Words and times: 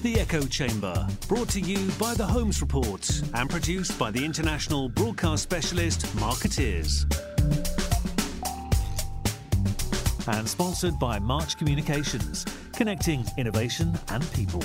The 0.00 0.20
Echo 0.20 0.42
Chamber, 0.42 1.08
brought 1.26 1.48
to 1.50 1.60
you 1.60 1.90
by 1.98 2.14
the 2.14 2.24
Holmes 2.24 2.60
Report 2.60 3.22
and 3.34 3.50
produced 3.50 3.98
by 3.98 4.12
the 4.12 4.24
international 4.24 4.88
broadcast 4.88 5.42
specialist 5.42 6.14
Markettiers. 6.20 7.04
And 10.28 10.48
sponsored 10.48 11.00
by 11.00 11.18
March 11.18 11.58
Communications, 11.58 12.44
connecting 12.74 13.24
innovation 13.38 13.98
and 14.10 14.22
people. 14.32 14.62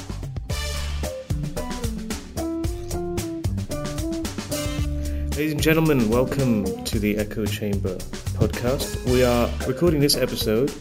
Ladies 5.31 5.53
and 5.53 5.61
gentlemen, 5.63 6.09
welcome 6.11 6.83
to 6.83 6.99
the 6.99 7.17
Echo 7.17 7.47
Chamber 7.47 7.95
podcast. 8.35 9.03
We 9.11 9.23
are 9.23 9.49
recording 9.67 9.99
this 9.99 10.15
episode 10.15 10.71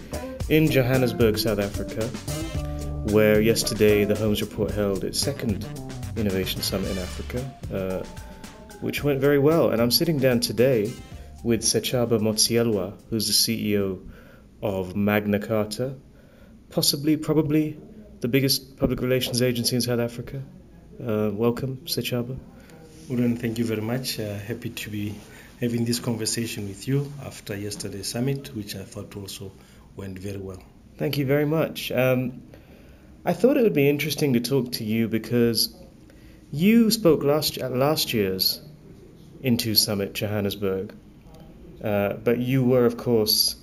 in 0.51 0.71
Johannesburg, 0.71 1.39
South 1.39 1.59
Africa, 1.59 2.11
where 3.13 3.43
yesterday 3.43 4.07
the 4.07 4.15
Holmes 4.15 4.41
Report 4.41 4.71
held 4.71 5.05
its 5.05 5.19
second 5.19 5.67
Innovation 6.17 6.63
Summit 6.63 6.93
in 6.93 6.99
Africa, 6.99 7.55
uh, 7.71 8.03
which 8.81 9.05
went 9.05 9.21
very 9.21 9.39
well. 9.39 9.69
And 9.69 9.83
I'm 9.83 9.91
sitting 9.91 10.19
down 10.19 10.41
today 10.41 10.91
with 11.45 11.61
Sechaba 11.61 12.19
Motsieloa, 12.19 12.95
who's 13.11 13.27
the 13.27 13.35
CEO 13.35 14.09
of 14.63 14.97
Magna 14.97 15.39
Carta, 15.39 15.95
possibly, 16.71 17.19
probably 17.19 17.79
the 18.21 18.29
biggest 18.29 18.79
public 18.79 19.03
relations 19.03 19.43
agency 19.43 19.77
in 19.77 19.83
South 19.83 20.01
Africa. 20.01 20.43
Uh, 20.99 21.31
welcome, 21.35 21.83
Sechaba. 21.85 22.39
Ulan, 23.11 23.37
thank 23.37 23.59
you 23.59 23.67
very 23.67 23.83
much. 23.83 24.19
Uh, 24.19 24.39
happy 24.39 24.71
to 24.71 24.89
be 24.89 25.15
having 25.61 25.85
this 25.85 26.01
conversation 26.01 26.67
with 26.67 26.89
you 26.89 27.13
after 27.27 27.55
yesterday's 27.55 28.07
summit, 28.07 28.57
which 28.57 28.75
I 28.75 28.85
thought 28.85 29.15
also 29.17 29.53
went 29.97 30.19
very 30.19 30.39
well. 30.39 30.63
Thank 30.97 31.19
you 31.19 31.27
very 31.27 31.47
much. 31.47 31.93
Um, 31.93 32.43
I 33.25 33.33
thought 33.35 33.57
it 33.57 33.63
would 33.63 33.73
be 33.73 33.89
interesting 33.89 34.33
to 34.33 34.41
talk 34.41 34.73
to 34.73 34.85
you 34.85 35.07
because 35.07 35.73
you 36.51 36.91
spoke 36.91 37.23
last 37.23 37.57
at 37.57 37.73
last 37.73 38.13
year's 38.13 38.61
In2 39.45 39.77
Summit 39.77 40.13
Johannesburg, 40.13 40.93
uh, 41.85 42.15
but 42.15 42.39
you 42.39 42.65
were, 42.65 42.85
of 42.85 42.97
course, 42.97 43.55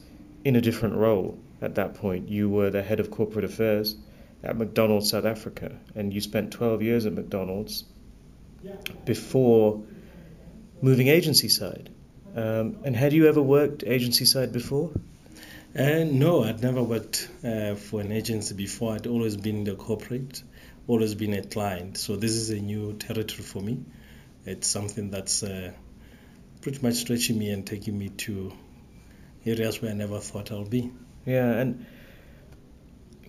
in 0.46 0.56
a 0.56 0.62
different 0.62 0.96
role 0.96 1.38
at 1.62 1.76
that 1.76 1.96
point. 1.96 2.30
You 2.30 2.48
were 2.48 2.70
the 2.70 2.82
head 2.82 3.02
of 3.02 3.12
corporate 3.12 3.44
affairs 3.44 3.98
at 4.44 4.58
McDonald's 4.58 5.10
South 5.10 5.26
Africa, 5.26 5.78
and 5.94 6.14
you 6.14 6.22
spent 6.22 6.54
12 6.54 6.82
years 6.82 7.06
at 7.06 7.12
McDonald's 7.12 7.84
before 9.04 9.84
moving 10.82 11.10
agency 11.10 11.50
side. 11.50 11.90
Um, 12.34 12.78
and 12.86 12.96
had 12.96 13.12
you 13.12 13.28
ever 13.28 13.42
worked 13.42 13.84
agency 13.84 14.24
side 14.24 14.54
before? 14.54 14.92
Uh, 15.78 16.04
no, 16.04 16.44
I'd 16.44 16.64
never 16.64 16.82
worked 16.82 17.30
uh, 17.44 17.76
for 17.76 18.02
an 18.02 18.12
agency 18.12 18.56
before. 18.56 18.96
I'd 18.96 19.06
always 19.06 19.38
been 19.38 19.66
the 19.66 19.76
corporate, 19.76 20.42
always 20.88 21.14
been 21.14 21.34
a 21.34 21.44
client. 21.44 21.96
So 21.96 22.16
this 22.16 22.32
is 22.32 22.50
a 22.50 22.56
new 22.56 22.94
territory 22.94 23.44
for 23.44 23.62
me. 23.62 23.86
It's 24.46 24.68
something 24.68 25.12
that's 25.12 25.44
uh, 25.44 25.72
pretty 26.62 26.80
much 26.82 26.96
stretching 26.96 27.38
me 27.38 27.52
and 27.52 27.68
taking 27.68 27.96
me 28.00 28.10
to 28.10 28.52
areas 29.46 29.80
where 29.80 29.92
I 29.92 29.94
never 29.94 30.20
thought 30.20 30.52
I'll 30.52 30.66
be. 30.66 30.92
Yeah, 31.28 31.52
and 31.52 31.86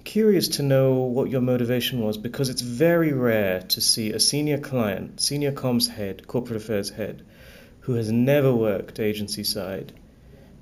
curious 0.04 0.48
to 0.48 0.62
know 0.62 0.94
what 0.94 1.28
your 1.28 1.42
motivation 1.42 2.00
was 2.00 2.16
because 2.16 2.48
it's 2.48 2.62
very 2.62 3.12
rare 3.12 3.60
to 3.60 3.82
see 3.82 4.12
a 4.12 4.20
senior 4.20 4.56
client, 4.56 5.20
senior 5.20 5.52
comms 5.52 5.90
head, 5.90 6.26
corporate 6.26 6.56
affairs 6.56 6.88
head, 6.88 7.22
who 7.80 7.94
has 7.96 8.10
never 8.10 8.54
worked 8.54 8.98
agency 8.98 9.44
side 9.44 9.92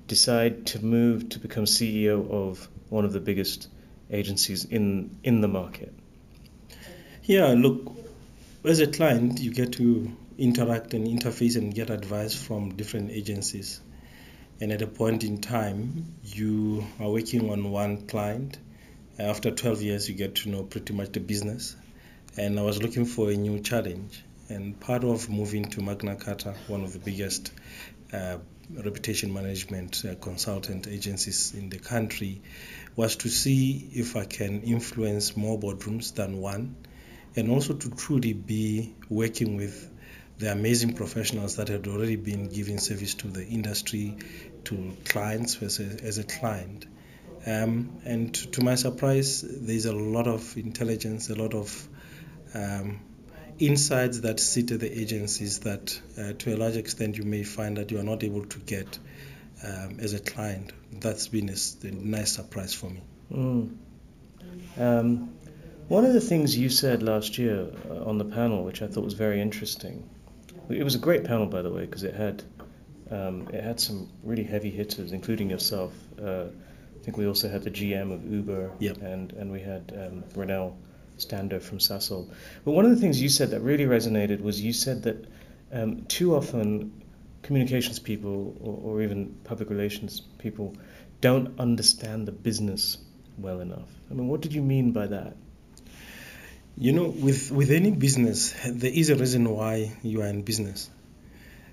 decide 0.09 0.67
to 0.67 0.85
move 0.85 1.29
to 1.29 1.39
become 1.39 1.65
CEO 1.65 2.29
of 2.31 2.69
one 2.89 3.05
of 3.05 3.13
the 3.13 3.21
biggest 3.21 3.69
agencies 4.11 4.65
in 4.65 5.17
in 5.23 5.41
the 5.41 5.49
market? 5.49 5.95
Yeah, 7.23 7.55
look, 7.57 7.95
as 8.65 8.81
a 8.81 8.87
client, 8.87 9.39
you 9.39 9.53
get 9.53 9.73
to 9.75 10.11
interact 10.39 10.95
and 10.95 11.07
interface 11.07 11.57
and 11.57 11.75
get 11.75 11.91
advice 11.91 12.35
from 12.35 12.75
different 12.75 13.11
agencies. 13.11 13.81
And 14.61 14.73
at 14.73 14.83
a 14.83 14.87
point 14.87 15.25
in 15.25 15.41
time, 15.41 16.15
you 16.25 16.85
are 16.99 17.11
working 17.11 17.51
on 17.51 17.71
one 17.71 18.07
client. 18.07 18.59
After 19.19 19.51
12 19.51 19.83
years, 19.83 20.09
you 20.09 20.15
get 20.15 20.37
to 20.37 20.49
know 20.49 20.63
pretty 20.63 20.95
much 20.95 21.13
the 21.13 21.21
business. 21.21 21.77
And 22.37 22.59
I 22.59 22.63
was 22.63 22.83
looking 22.83 23.05
for 23.05 23.31
a 23.31 23.37
new 23.37 23.61
challenge. 23.61 24.25
And 24.49 24.79
part 24.81 25.05
of 25.05 25.29
moving 25.29 25.67
to 25.67 25.83
Magna 25.83 26.17
Carta, 26.17 26.55
one 26.67 26.83
of 26.83 26.93
the 26.93 26.99
biggest 26.99 27.53
uh, 28.13 28.39
reputation 28.71 29.33
management 29.33 30.05
uh, 30.05 30.15
consultant 30.17 30.87
agencies 30.87 31.55
in 31.55 31.71
the 31.71 31.79
country 31.79 32.43
was 32.97 33.17
to 33.17 33.29
see 33.29 33.91
if 33.95 34.17
I 34.17 34.25
can 34.25 34.63
influence 34.63 35.37
more 35.37 35.59
boardrooms 35.59 36.15
than 36.15 36.39
one 36.39 36.77
and 37.37 37.51
also 37.51 37.75
to 37.75 37.91
truly 37.91 38.33
be 38.33 38.95
working 39.09 39.57
with 39.57 39.91
the 40.39 40.53
amazing 40.53 40.95
professionals 40.95 41.57
that 41.57 41.69
had 41.69 41.87
already 41.87 42.17
been 42.17 42.49
giving 42.49 42.79
service 42.79 43.15
to 43.15 43.29
the 43.29 43.45
industry, 43.45 44.17
to 44.65 44.97
clients 45.05 45.61
as 45.63 45.81
a, 45.81 46.05
as 46.05 46.19
a 46.19 46.25
client. 46.25 46.87
Um, 47.47 48.01
and 48.05 48.35
to 48.53 48.63
my 48.63 48.77
surprise, 48.77 49.43
there's 49.43 49.87
a 49.87 49.95
lot 49.95 50.27
of 50.27 50.57
intelligence, 50.57 51.29
a 51.31 51.35
lot 51.35 51.55
of 51.55 51.89
um, 52.55 53.01
insights 53.59 54.21
that 54.21 54.41
sit 54.41 54.71
at 54.71 54.81
the 54.81 55.01
agencies 55.01 55.61
that, 55.61 56.01
uh, 56.17 56.33
to 56.39 56.55
a 56.55 56.57
large 56.57 56.77
extent, 56.77 57.17
you 57.19 57.25
may 57.25 57.43
find 57.43 57.77
that 57.77 57.91
you 57.91 57.99
are 57.99 58.05
not 58.05 58.23
able 58.23 58.45
to 58.45 58.59
get 58.61 58.99
um, 59.65 59.99
as 60.01 60.15
a 60.15 60.21
client. 60.21 60.73
That's 60.93 61.29
been 61.29 61.49
a, 61.49 61.87
a 61.87 61.91
nice 61.91 62.33
surprise 62.33 62.75
for 62.75 62.91
me. 62.91 63.03
Mm. 63.33 63.77
Um, 64.77 65.35
one 65.89 66.05
of 66.05 66.13
the 66.13 66.21
things 66.21 66.57
you 66.57 66.69
said 66.69 67.03
last 67.03 67.39
year 67.39 67.69
uh, 67.91 68.05
on 68.05 68.19
the 68.19 68.25
panel, 68.25 68.65
which 68.65 68.83
I 68.83 68.87
thought 68.87 69.05
was 69.05 69.15
very 69.15 69.41
interesting, 69.41 70.09
it 70.69 70.85
was 70.85 70.95
a 70.95 70.99
great 70.99 71.25
panel, 71.25 71.47
by 71.47 71.63
the 71.63 71.71
way, 71.71 71.87
because 71.87 72.03
it 72.03 72.15
had 72.15 72.43
um, 73.11 73.49
it 73.53 73.65
had 73.65 73.81
some 73.81 74.11
really 74.23 74.45
heavy 74.45 74.71
hitters, 74.71 75.13
including 75.13 75.49
yourself. 75.49 75.95
Uh, 76.23 76.45
I 77.01 77.05
think 77.05 77.17
we 77.17 77.27
also 77.27 77.49
had 77.49 77.63
the 77.63 77.71
GM 77.71 78.13
of 78.13 78.31
Uber, 78.31 78.73
yep. 78.81 78.99
and 78.99 79.33
and 79.33 79.51
we 79.51 79.61
had 79.61 79.93
um, 79.97 80.25
Stander 81.19 81.61
from 81.61 81.79
Sasol. 81.79 82.31
But 82.65 82.73
one 82.73 82.85
of 82.85 82.91
the 82.91 82.97
things 82.97 83.21
you 83.21 83.29
said 83.29 83.51
that 83.51 83.61
really 83.61 83.85
resonated 83.85 84.41
was 84.41 84.61
you 84.61 84.73
said 84.73 85.03
that 85.05 85.27
um, 85.73 86.05
too 86.05 86.35
often 86.35 87.03
communications 87.43 87.99
people 87.99 88.57
or, 88.61 88.95
or, 88.95 89.03
even 89.03 89.35
public 89.45 89.71
relations 89.71 90.21
people 90.39 90.77
don't 91.21 91.59
understand 91.61 92.27
the 92.27 92.33
business 92.33 92.99
well 93.37 93.61
enough. 93.61 93.89
I 94.11 94.15
mean, 94.15 94.29
what 94.29 94.41
did 94.41 94.53
you 94.53 94.63
mean 94.63 94.93
by 94.93 95.07
that? 95.07 95.37
You 96.77 96.93
know, 96.93 97.05
with, 97.05 97.51
with 97.51 97.71
any 97.71 97.91
business, 97.91 98.55
there 98.67 98.93
is 98.93 99.11
a 99.11 99.17
reason 99.17 99.49
why 99.49 99.97
you 100.03 100.23
are 100.23 100.27
in 100.27 100.43
business. 100.43 100.89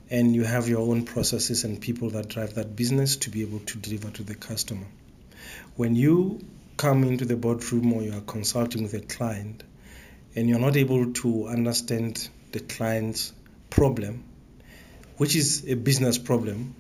And 0.10 0.36
you 0.36 0.44
have 0.44 0.68
your 0.68 0.82
own 0.82 1.06
processes 1.06 1.64
and 1.64 1.82
people 1.82 2.12
that 2.12 2.28
drive 2.28 2.56
that 2.56 2.76
business 2.76 3.18
to 3.18 3.30
be 3.30 3.42
able 3.42 3.60
to 3.60 3.78
deliver 3.78 4.10
to 4.12 4.24
the 4.24 4.36
customer. 4.36 4.86
When 5.76 5.96
you 5.96 6.40
come 6.86 7.04
into 7.04 7.26
the 7.26 7.36
boardroom 7.36 7.92
or 7.94 8.04
you 8.04 8.14
are 8.14 8.22
consulting 8.22 8.84
with 8.84 8.94
a 8.94 9.00
client 9.00 9.64
and 10.36 10.48
you're 10.48 10.60
not 10.60 10.78
able 10.78 11.14
to 11.14 11.48
understand 11.48 12.30
the 12.52 12.60
client's 12.60 13.34
problem, 13.72 14.24
which 15.18 15.36
is 15.36 15.66
a 15.68 15.74
business 15.74 16.20
problem, 16.20 16.76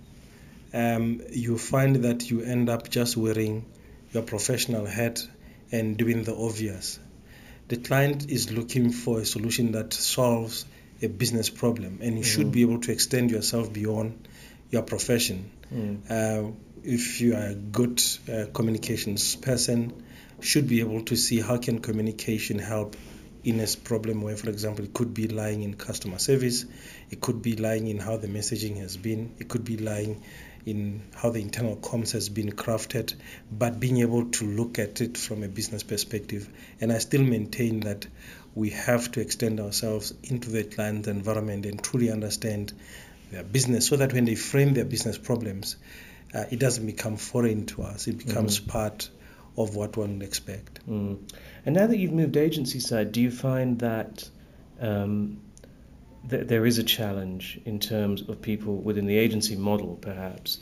um, 0.76 1.24
you 1.32 1.58
find 1.58 1.96
that 2.04 2.30
you 2.30 2.42
end 2.42 2.70
up 2.70 2.88
just 2.88 3.18
wearing 3.18 3.66
your 4.12 4.22
professional 4.22 4.86
hat 4.86 5.28
and 5.72 5.98
doing 5.98 6.24
the 6.24 6.36
obvious. 6.36 7.00
The 7.70 7.78
client 7.78 8.30
is 8.30 8.52
looking 8.52 8.92
for 8.92 9.22
a 9.22 9.26
solution 9.26 9.72
that 9.72 9.92
solves 9.92 10.66
a 11.02 11.08
business 11.08 11.50
problem, 11.50 11.98
and 12.04 12.16
you 12.16 12.24
mm. 12.24 12.28
should 12.28 12.52
be 12.52 12.62
able 12.62 12.80
to 12.82 12.92
extend 12.92 13.32
yourself 13.32 13.74
beyond 13.74 14.28
your 14.70 14.84
profession. 14.84 15.50
Mm. 15.74 16.02
Uh, 16.08 16.52
if 16.86 17.20
you 17.20 17.34
are 17.36 17.48
a 17.48 17.56
good 17.56 18.02
uh, 18.32 18.46
communications 18.54 19.36
person, 19.36 20.04
should 20.40 20.68
be 20.68 20.82
able 20.82 21.02
to 21.02 21.16
see 21.16 21.40
how 21.40 21.58
can 21.58 21.80
communication 21.80 22.60
help 22.60 22.96
in 23.44 23.60
a 23.60 23.68
problem 23.84 24.22
where, 24.22 24.36
for 24.36 24.50
example, 24.50 24.86
it 24.86 24.94
could 24.94 25.14
be 25.14 25.28
lying 25.28 25.64
in 25.64 25.74
customer 25.74 26.20
service, 26.20 26.66
it 27.10 27.22
could 27.22 27.42
be 27.42 27.56
lying 27.56 27.88
in 27.88 28.00
how 28.00 28.18
the 28.18 28.28
messaging 28.28 28.78
has 28.78 28.98
been, 28.98 29.36
it 29.40 29.48
could 29.48 29.64
be 29.64 29.78
lying 29.78 30.22
in 30.66 31.04
how 31.16 31.30
the 31.30 31.40
internal 31.40 31.76
comms 31.78 32.12
has 32.12 32.30
been 32.30 32.52
crafted, 32.52 33.14
but 33.52 33.80
being 33.80 33.98
able 33.98 34.26
to 34.32 34.46
look 34.46 34.80
at 34.80 35.00
it 35.00 35.18
from 35.18 35.44
a 35.44 35.48
business 35.48 35.84
perspective. 35.84 36.50
And 36.82 36.92
I 36.92 36.98
still 36.98 37.22
maintain 37.22 37.82
that 37.82 38.08
we 38.56 38.72
have 38.72 39.12
to 39.12 39.22
extend 39.22 39.60
ourselves 39.60 40.14
into 40.24 40.50
the 40.50 40.64
client 40.64 41.08
environment 41.08 41.66
and 41.66 41.84
truly 41.84 42.10
understand 42.10 42.74
their 43.32 43.44
business 43.44 43.88
so 43.88 43.98
that 43.98 44.14
when 44.14 44.26
they 44.26 44.36
frame 44.36 44.74
their 44.74 44.86
business 44.86 45.18
problems, 45.20 45.76
uh, 46.34 46.46
it 46.52 46.60
doesn't 46.60 46.86
become 46.86 47.18
foreign 47.18 47.66
to 47.68 47.84
us. 47.84 48.08
It 48.08 48.18
becomes 48.18 48.60
mm-hmm. 48.60 48.70
part 48.70 49.10
of 49.58 49.76
what 49.76 49.96
one 49.96 50.20
would 50.20 50.28
expect. 50.28 50.88
Mm. 50.88 51.32
And 51.66 51.76
now 51.76 51.88
that 51.88 51.98
you've 51.98 52.12
moved 52.12 52.36
agency 52.36 52.80
side, 52.80 53.12
do 53.12 53.22
you 53.22 53.32
find 53.32 53.80
that 53.80 54.30
um, 54.82 55.40
th- 56.30 56.48
there 56.48 56.66
is 56.66 56.78
a 56.78 56.84
challenge 56.84 57.60
in 57.66 57.80
terms 57.80 58.22
of 58.28 58.42
people 58.42 58.76
within 58.76 59.06
the 59.06 59.18
agency 59.18 59.56
model, 59.56 59.98
perhaps, 60.02 60.60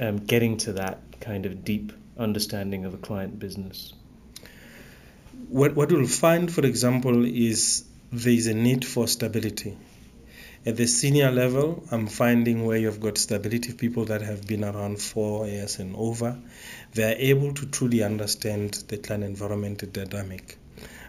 um, 0.00 0.16
getting 0.16 0.56
to 0.58 0.72
that 0.74 0.98
kind 1.20 1.46
of 1.46 1.64
deep 1.64 1.92
understanding 2.18 2.84
of 2.84 2.94
a 2.94 2.98
client 2.98 3.38
business? 3.38 3.92
what, 5.52 5.74
what 5.76 5.92
we'll 5.92 6.06
find, 6.06 6.52
for 6.52 6.64
example, 6.64 7.24
is 7.24 7.84
there 8.10 8.32
is 8.32 8.46
a 8.46 8.54
need 8.54 8.84
for 8.84 9.06
stability. 9.06 9.76
At 10.64 10.76
the 10.76 10.86
senior 10.86 11.32
level, 11.32 11.82
I'm 11.90 12.06
finding 12.06 12.64
where 12.64 12.78
you've 12.78 13.00
got 13.00 13.18
stability 13.18 13.72
people 13.72 14.04
that 14.04 14.22
have 14.22 14.46
been 14.46 14.62
around 14.62 15.00
four 15.02 15.48
years 15.48 15.80
and 15.80 15.96
over, 15.96 16.38
they 16.94 17.02
are 17.02 17.16
able 17.16 17.52
to 17.54 17.66
truly 17.66 18.04
understand 18.04 18.74
the 18.86 18.98
client 18.98 19.24
environment 19.24 19.92
dynamic. 19.92 20.56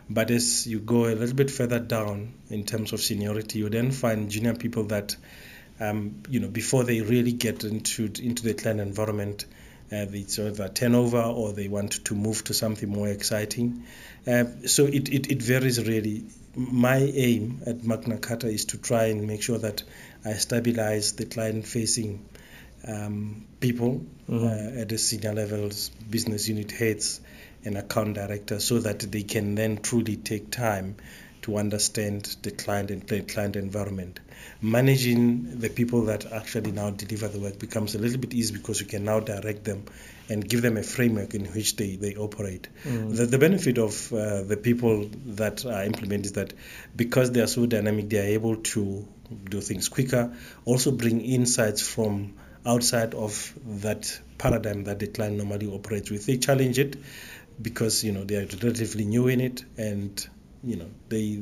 But 0.09 0.31
as 0.31 0.65
you 0.65 0.79
go 0.79 1.05
a 1.05 1.13
little 1.13 1.35
bit 1.35 1.51
further 1.51 1.79
down 1.79 2.33
in 2.49 2.65
terms 2.65 2.93
of 2.93 3.01
seniority, 3.01 3.59
you 3.59 3.69
then 3.69 3.91
find 3.91 4.31
junior 4.31 4.55
people 4.55 4.85
that, 4.85 5.15
um, 5.79 6.23
you 6.29 6.39
know, 6.39 6.47
before 6.49 6.83
they 6.83 7.01
really 7.01 7.31
get 7.31 7.63
into 7.63 8.05
into 8.05 8.41
the 8.41 8.55
client 8.55 8.79
environment, 8.79 9.45
uh, 9.91 10.07
it's 10.11 10.39
either 10.39 10.67
turnover 10.69 11.21
or 11.21 11.53
they 11.53 11.67
want 11.67 12.03
to 12.05 12.15
move 12.15 12.43
to 12.45 12.55
something 12.55 12.89
more 12.89 13.07
exciting. 13.07 13.85
Uh, 14.25 14.45
so 14.65 14.85
it, 14.85 15.09
it, 15.09 15.31
it 15.31 15.41
varies 15.43 15.85
really. 15.85 16.23
My 16.55 16.97
aim 16.97 17.61
at 17.65 17.83
Magna 17.83 18.17
Carta 18.17 18.47
is 18.47 18.65
to 18.65 18.77
try 18.77 19.05
and 19.05 19.25
make 19.25 19.41
sure 19.41 19.57
that 19.57 19.83
I 20.23 20.33
stabilize 20.33 21.13
the 21.13 21.25
client 21.25 21.65
facing 21.65 22.25
um, 22.87 23.45
people 23.59 24.05
mm-hmm. 24.29 24.45
uh, 24.45 24.81
at 24.81 24.89
the 24.89 24.97
senior 24.97 25.33
levels, 25.33 25.89
business 25.89 26.47
unit 26.47 26.71
heads, 26.71 27.21
and 27.65 27.77
account 27.77 28.15
directors, 28.15 28.65
so 28.65 28.79
that 28.79 28.99
they 28.99 29.23
can 29.23 29.55
then 29.55 29.77
truly 29.77 30.17
take 30.17 30.51
time 30.51 30.95
to 31.43 31.57
understand 31.57 32.23
the 32.41 32.51
client 32.51 32.89
and 32.91 33.01
the 33.03 33.21
client 33.21 33.55
environment. 33.55 34.19
Managing 34.61 35.59
the 35.59 35.69
people 35.69 36.05
that 36.05 36.31
actually 36.31 36.71
now 36.71 36.89
deliver 36.89 37.27
the 37.27 37.39
work 37.39 37.59
becomes 37.59 37.95
a 37.95 37.99
little 37.99 38.19
bit 38.19 38.33
easy 38.33 38.53
because 38.53 38.79
you 38.81 38.87
can 38.87 39.03
now 39.03 39.19
direct 39.19 39.63
them 39.63 39.85
and 40.29 40.47
give 40.47 40.61
them 40.61 40.77
a 40.77 40.83
framework 40.83 41.33
in 41.33 41.45
which 41.45 41.75
they, 41.75 41.97
they 41.97 42.15
operate. 42.15 42.69
Mm. 42.85 43.15
The, 43.15 43.25
the 43.25 43.37
benefit 43.37 43.77
of 43.77 44.11
uh, 44.13 44.43
the 44.43 44.57
people 44.57 45.09
that 45.25 45.65
are 45.65 45.83
implemented 45.83 46.27
is 46.27 46.31
that 46.33 46.53
because 46.95 47.31
they 47.31 47.41
are 47.41 47.47
so 47.47 47.65
dynamic, 47.65 48.09
they 48.09 48.19
are 48.19 48.33
able 48.33 48.55
to 48.57 49.05
do 49.49 49.61
things 49.61 49.89
quicker, 49.89 50.35
also 50.65 50.91
bring 50.91 51.21
insights 51.21 51.81
from 51.81 52.35
outside 52.65 53.13
of 53.13 53.53
that 53.81 54.19
paradigm 54.37 54.85
that 54.85 54.99
the 54.99 55.07
client 55.07 55.37
normally 55.37 55.67
operates 55.67 56.09
with. 56.09 56.25
They 56.25 56.37
challenge 56.37 56.79
it 56.79 56.95
because 57.61 58.03
you 58.03 58.11
know 58.11 58.23
they 58.23 58.35
are 58.37 58.47
relatively 58.61 59.05
new 59.05 59.27
in 59.27 59.41
it 59.41 59.63
and 59.77 60.27
you 60.63 60.77
know 60.77 60.89
they 61.09 61.41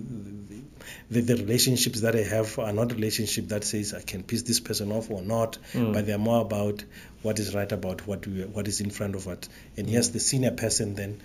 the, 1.09 1.21
the, 1.21 1.35
relationships 1.35 2.01
that 2.01 2.15
I 2.15 2.23
have 2.23 2.57
are 2.57 2.73
not 2.73 2.91
relationship 2.91 3.49
that 3.49 3.63
says 3.63 3.93
I 3.93 4.01
can 4.01 4.23
piss 4.23 4.41
this 4.43 4.59
person 4.59 4.91
off 4.91 5.11
or 5.11 5.21
not, 5.21 5.59
mm. 5.73 5.93
but 5.93 6.07
they're 6.07 6.17
more 6.17 6.41
about 6.41 6.83
what 7.21 7.37
is 7.39 7.53
right 7.53 7.71
about 7.71 8.07
what 8.07 8.25
we, 8.25 8.43
what 8.45 8.67
is 8.67 8.81
in 8.81 8.89
front 8.89 9.15
of 9.15 9.27
us. 9.27 9.49
And 9.77 9.87
yes, 9.89 10.09
the 10.09 10.19
senior 10.19 10.51
person 10.51 10.95
then 10.95 11.21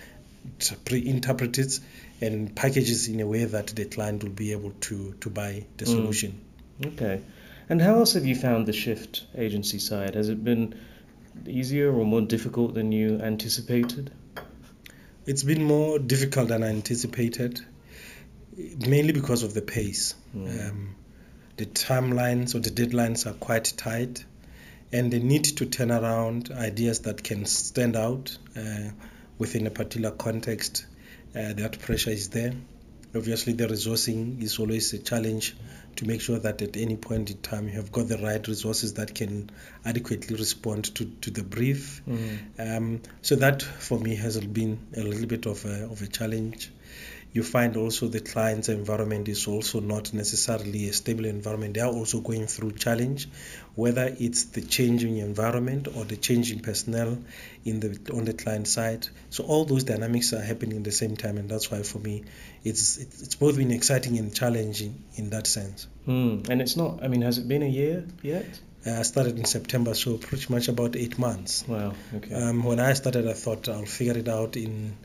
pre-interprets 0.84 1.80
and 2.20 2.54
packages 2.54 3.08
in 3.08 3.20
a 3.20 3.26
way 3.26 3.44
that 3.44 3.68
the 3.68 3.84
client 3.86 4.22
will 4.22 4.30
be 4.30 4.52
able 4.52 4.72
to 4.80 5.14
to 5.20 5.30
buy 5.30 5.64
the 5.78 5.86
mm. 5.86 5.88
solution. 5.88 6.40
Okay. 6.84 7.22
And 7.68 7.80
how 7.80 7.96
else 7.96 8.12
have 8.12 8.26
you 8.26 8.36
found 8.36 8.66
the 8.66 8.72
shift 8.72 9.26
agency 9.34 9.78
side? 9.78 10.14
Has 10.14 10.28
it 10.28 10.44
been 10.44 10.74
easier 11.46 11.92
or 11.92 12.04
more 12.04 12.20
difficult 12.20 12.74
than 12.74 12.92
you 12.92 13.20
anticipated? 13.20 14.12
It's 15.24 15.42
been 15.42 15.64
more 15.64 15.98
difficult 15.98 16.48
than 16.48 16.62
I 16.62 16.68
anticipated 16.68 17.64
mainly 18.56 19.12
because 19.12 19.42
of 19.42 19.54
the 19.54 19.62
pace. 19.62 20.14
Mm. 20.34 20.70
Um, 20.70 20.96
the 21.56 21.66
timelines 21.66 22.54
or 22.54 22.60
the 22.60 22.70
deadlines 22.70 23.26
are 23.26 23.34
quite 23.34 23.72
tight, 23.76 24.24
and 24.92 25.12
the 25.12 25.18
need 25.18 25.44
to 25.44 25.66
turn 25.66 25.90
around 25.90 26.50
ideas 26.50 27.00
that 27.00 27.22
can 27.22 27.44
stand 27.46 27.96
out 27.96 28.36
uh, 28.56 28.90
within 29.38 29.66
a 29.66 29.70
particular 29.70 30.10
context. 30.10 30.86
Uh, 31.34 31.52
that 31.52 31.78
pressure 31.80 32.10
is 32.10 32.30
there. 32.30 32.52
Obviously, 33.14 33.54
the 33.54 33.66
resourcing 33.66 34.42
is 34.42 34.58
always 34.58 34.92
a 34.92 34.98
challenge 34.98 35.56
to 35.96 36.06
make 36.06 36.20
sure 36.20 36.38
that 36.38 36.60
at 36.60 36.76
any 36.76 36.96
point 36.96 37.30
in 37.30 37.38
time 37.38 37.68
you 37.68 37.74
have 37.74 37.90
got 37.90 38.08
the 38.08 38.18
right 38.18 38.46
resources 38.46 38.94
that 38.94 39.14
can 39.14 39.50
adequately 39.84 40.36
respond 40.36 40.94
to, 40.94 41.06
to 41.22 41.30
the 41.30 41.42
brief. 41.42 42.02
Mm. 42.06 42.38
Um, 42.58 43.02
so 43.22 43.36
that 43.36 43.62
for 43.62 43.98
me 43.98 44.14
has 44.16 44.38
been 44.38 44.86
a 44.94 45.00
little 45.00 45.26
bit 45.26 45.46
of 45.46 45.64
a, 45.64 45.84
of 45.84 46.02
a 46.02 46.06
challenge 46.06 46.70
you 47.36 47.42
find 47.42 47.76
also 47.76 48.08
the 48.08 48.20
client's 48.20 48.70
environment 48.70 49.28
is 49.28 49.46
also 49.46 49.80
not 49.80 50.14
necessarily 50.14 50.88
a 50.88 50.92
stable 50.94 51.26
environment. 51.26 51.74
They 51.74 51.80
are 51.82 51.92
also 51.92 52.20
going 52.20 52.46
through 52.46 52.72
challenge, 52.72 53.28
whether 53.74 54.16
it's 54.18 54.44
the 54.44 54.62
changing 54.62 55.18
environment 55.18 55.86
or 55.94 56.06
the 56.06 56.16
changing 56.16 56.60
personnel 56.60 57.18
in 57.66 57.80
the 57.80 58.10
on 58.14 58.24
the 58.24 58.32
client 58.32 58.66
side. 58.66 59.06
So 59.28 59.44
all 59.44 59.66
those 59.66 59.84
dynamics 59.84 60.32
are 60.32 60.40
happening 60.40 60.78
at 60.78 60.84
the 60.84 60.92
same 60.92 61.14
time, 61.14 61.36
and 61.36 61.46
that's 61.46 61.70
why 61.70 61.82
for 61.82 61.98
me, 61.98 62.24
it's 62.64 62.96
it's 62.96 63.34
both 63.34 63.58
been 63.58 63.70
exciting 63.70 64.16
and 64.18 64.34
challenging 64.34 65.04
in 65.16 65.28
that 65.30 65.46
sense. 65.46 65.86
Mm. 66.08 66.48
And 66.48 66.62
it's 66.62 66.76
not. 66.76 67.04
I 67.04 67.08
mean, 67.08 67.20
has 67.20 67.36
it 67.36 67.46
been 67.46 67.62
a 67.62 67.68
year 67.68 68.06
yet? 68.22 68.46
Uh, 68.86 69.00
I 69.00 69.02
started 69.02 69.38
in 69.38 69.44
September, 69.44 69.92
so 69.94 70.16
pretty 70.16 70.46
much 70.48 70.68
about 70.68 70.96
eight 70.96 71.18
months. 71.18 71.68
Wow. 71.68 71.92
Okay. 72.14 72.34
Um, 72.34 72.64
when 72.64 72.80
I 72.80 72.94
started, 72.94 73.28
I 73.28 73.34
thought 73.34 73.68
I'll 73.68 73.84
figure 73.84 74.16
it 74.16 74.28
out 74.28 74.56
in 74.56 74.96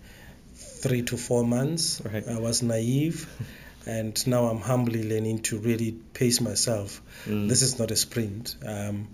three 0.82 1.04
to 1.04 1.18
four 1.18 1.44
months. 1.44 2.02
Right. 2.04 2.28
I 2.28 2.40
was 2.40 2.62
naive. 2.62 3.28
and 3.86 4.28
now 4.28 4.46
I'm 4.46 4.60
humbly 4.60 5.08
learning 5.10 5.40
to 5.44 5.58
really 5.58 5.92
pace 5.92 6.40
myself. 6.42 7.02
Mm. 7.26 7.50
This 7.50 7.62
is 7.62 7.80
not 7.80 7.92
a 7.92 7.96
sprint. 7.96 8.56
Um, 8.66 9.08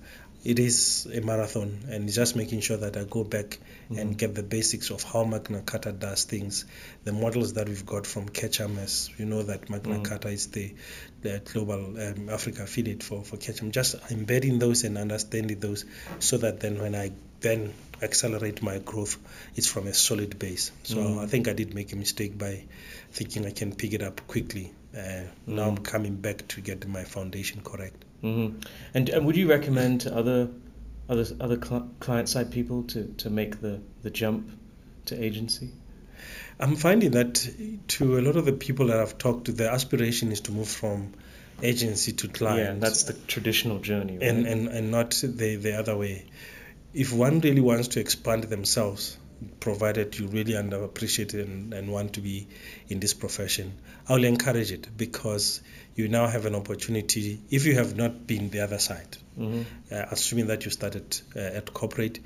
it 0.44 0.60
is 0.60 1.08
a 1.14 1.20
marathon, 1.20 1.80
and 1.90 2.10
just 2.10 2.36
making 2.36 2.62
sure 2.62 2.78
that 2.78 2.96
I 2.96 3.04
go 3.04 3.24
back 3.24 3.60
mm. 3.90 4.00
and 4.00 4.18
get 4.18 4.34
the 4.36 4.44
basics 4.44 4.92
of 4.92 5.04
how 5.04 5.24
Magna 5.26 5.62
Carta 5.62 5.92
does 5.92 6.24
things. 6.24 6.66
The 7.04 7.12
models 7.12 7.54
that 7.54 7.68
we've 7.68 7.86
got 7.86 8.06
from 8.06 8.30
Ketchum, 8.30 8.78
as 8.78 9.10
you 9.18 9.26
know, 9.26 9.44
that 9.44 9.70
Magna 9.70 9.96
mm. 9.96 10.06
Carta 10.06 10.30
is 10.30 10.48
the, 10.48 10.74
the 11.22 11.42
global 11.52 12.02
um, 12.02 12.30
Africa 12.30 12.64
affiliate 12.64 13.04
for, 13.04 13.24
for 13.24 13.38
Ketchum. 13.38 13.72
Just 13.72 13.96
embedding 14.12 14.60
those 14.60 14.84
and 14.84 14.98
understanding 14.98 15.60
those 15.60 15.86
so 16.20 16.38
that 16.38 16.60
then 16.62 16.80
when 16.80 16.96
I 16.96 17.12
then 17.42 17.74
accelerate 18.02 18.62
my 18.62 18.80
growth, 18.80 19.18
it's 19.56 19.68
from 19.68 19.88
a 19.88 19.94
solid 19.94 20.38
base. 20.38 20.72
So 20.84 20.98
mm. 20.98 21.20
I 21.24 21.28
think 21.28 21.48
I 21.48 21.54
did 21.54 21.74
make 21.74 21.94
a 21.94 21.96
mistake 21.96 22.38
by 22.38 22.66
thinking 23.12 23.46
I 23.46 23.52
can 23.52 23.76
pick 23.76 23.94
it 23.94 24.02
up 24.02 24.26
quickly. 24.28 24.74
Uh, 24.94 25.00
mm. 25.00 25.30
Now 25.48 25.68
I'm 25.68 25.78
coming 25.78 26.16
back 26.16 26.48
to 26.50 26.62
get 26.62 26.88
my 26.88 27.04
foundation 27.04 27.62
correct. 27.62 28.04
Mm-hmm. 28.24 28.60
And, 28.94 29.10
and 29.10 29.26
would 29.26 29.36
you 29.36 29.50
recommend 29.50 30.02
to 30.02 30.16
other 30.16 30.50
other 31.10 31.26
other 31.40 31.60
cl- 31.64 31.90
client 32.00 32.28
side 32.30 32.52
people 32.52 32.84
to, 32.84 33.06
to 33.18 33.30
make 33.30 33.62
the, 33.62 33.80
the 34.02 34.10
jump 34.10 34.50
to 35.06 35.24
agency? 35.24 35.70
I'm 36.60 36.76
finding 36.76 37.12
that 37.12 37.48
to 37.90 38.18
a 38.18 38.22
lot 38.22 38.36
of 38.36 38.46
the 38.46 38.54
people 38.54 38.88
that 38.88 39.00
I've 39.00 39.18
talked 39.18 39.46
to, 39.46 39.52
the 39.52 39.72
aspiration 39.72 40.32
is 40.32 40.42
to 40.42 40.52
move 40.52 40.68
from 40.68 41.14
agency 41.62 42.14
to 42.14 42.28
client. 42.28 42.76
Yeah, 42.76 42.80
that's 42.80 43.04
the 43.04 43.14
traditional 43.14 43.80
journey, 43.80 44.14
right? 44.14 44.28
and, 44.28 44.48
and 44.48 44.68
and 44.68 44.92
not 44.92 45.12
the 45.12 45.56
the 45.56 45.78
other 45.78 45.96
way 45.96 46.26
if 46.94 47.14
one 47.14 47.40
really 47.42 47.62
wants 47.62 47.90
to 47.90 48.00
expand 48.00 48.44
themselves, 48.46 49.18
provided 49.60 50.18
you 50.18 50.28
really 50.28 50.54
underappreciate 50.54 51.34
it 51.34 51.48
and, 51.48 51.74
and 51.74 51.92
want 51.92 52.14
to 52.14 52.22
be 52.22 52.48
in 52.88 53.00
this 53.00 53.14
profession, 53.14 53.74
I'll 54.10 54.24
encourage 54.24 54.72
it 54.72 54.88
because 54.98 55.62
you 55.96 56.08
now 56.08 56.28
have 56.28 56.46
an 56.46 56.56
opportunity, 56.56 57.40
if 57.50 57.66
you 57.66 57.76
have 57.76 57.96
not 57.96 58.26
been 58.26 58.50
the 58.50 58.62
other 58.62 58.80
side, 58.80 59.18
mm-hmm. 59.38 59.62
uh, 59.92 60.06
assuming 60.12 60.48
that 60.48 60.66
you 60.66 60.72
started 60.72 61.20
uh, 61.36 61.40
at 61.40 61.74
corporate, 61.74 62.20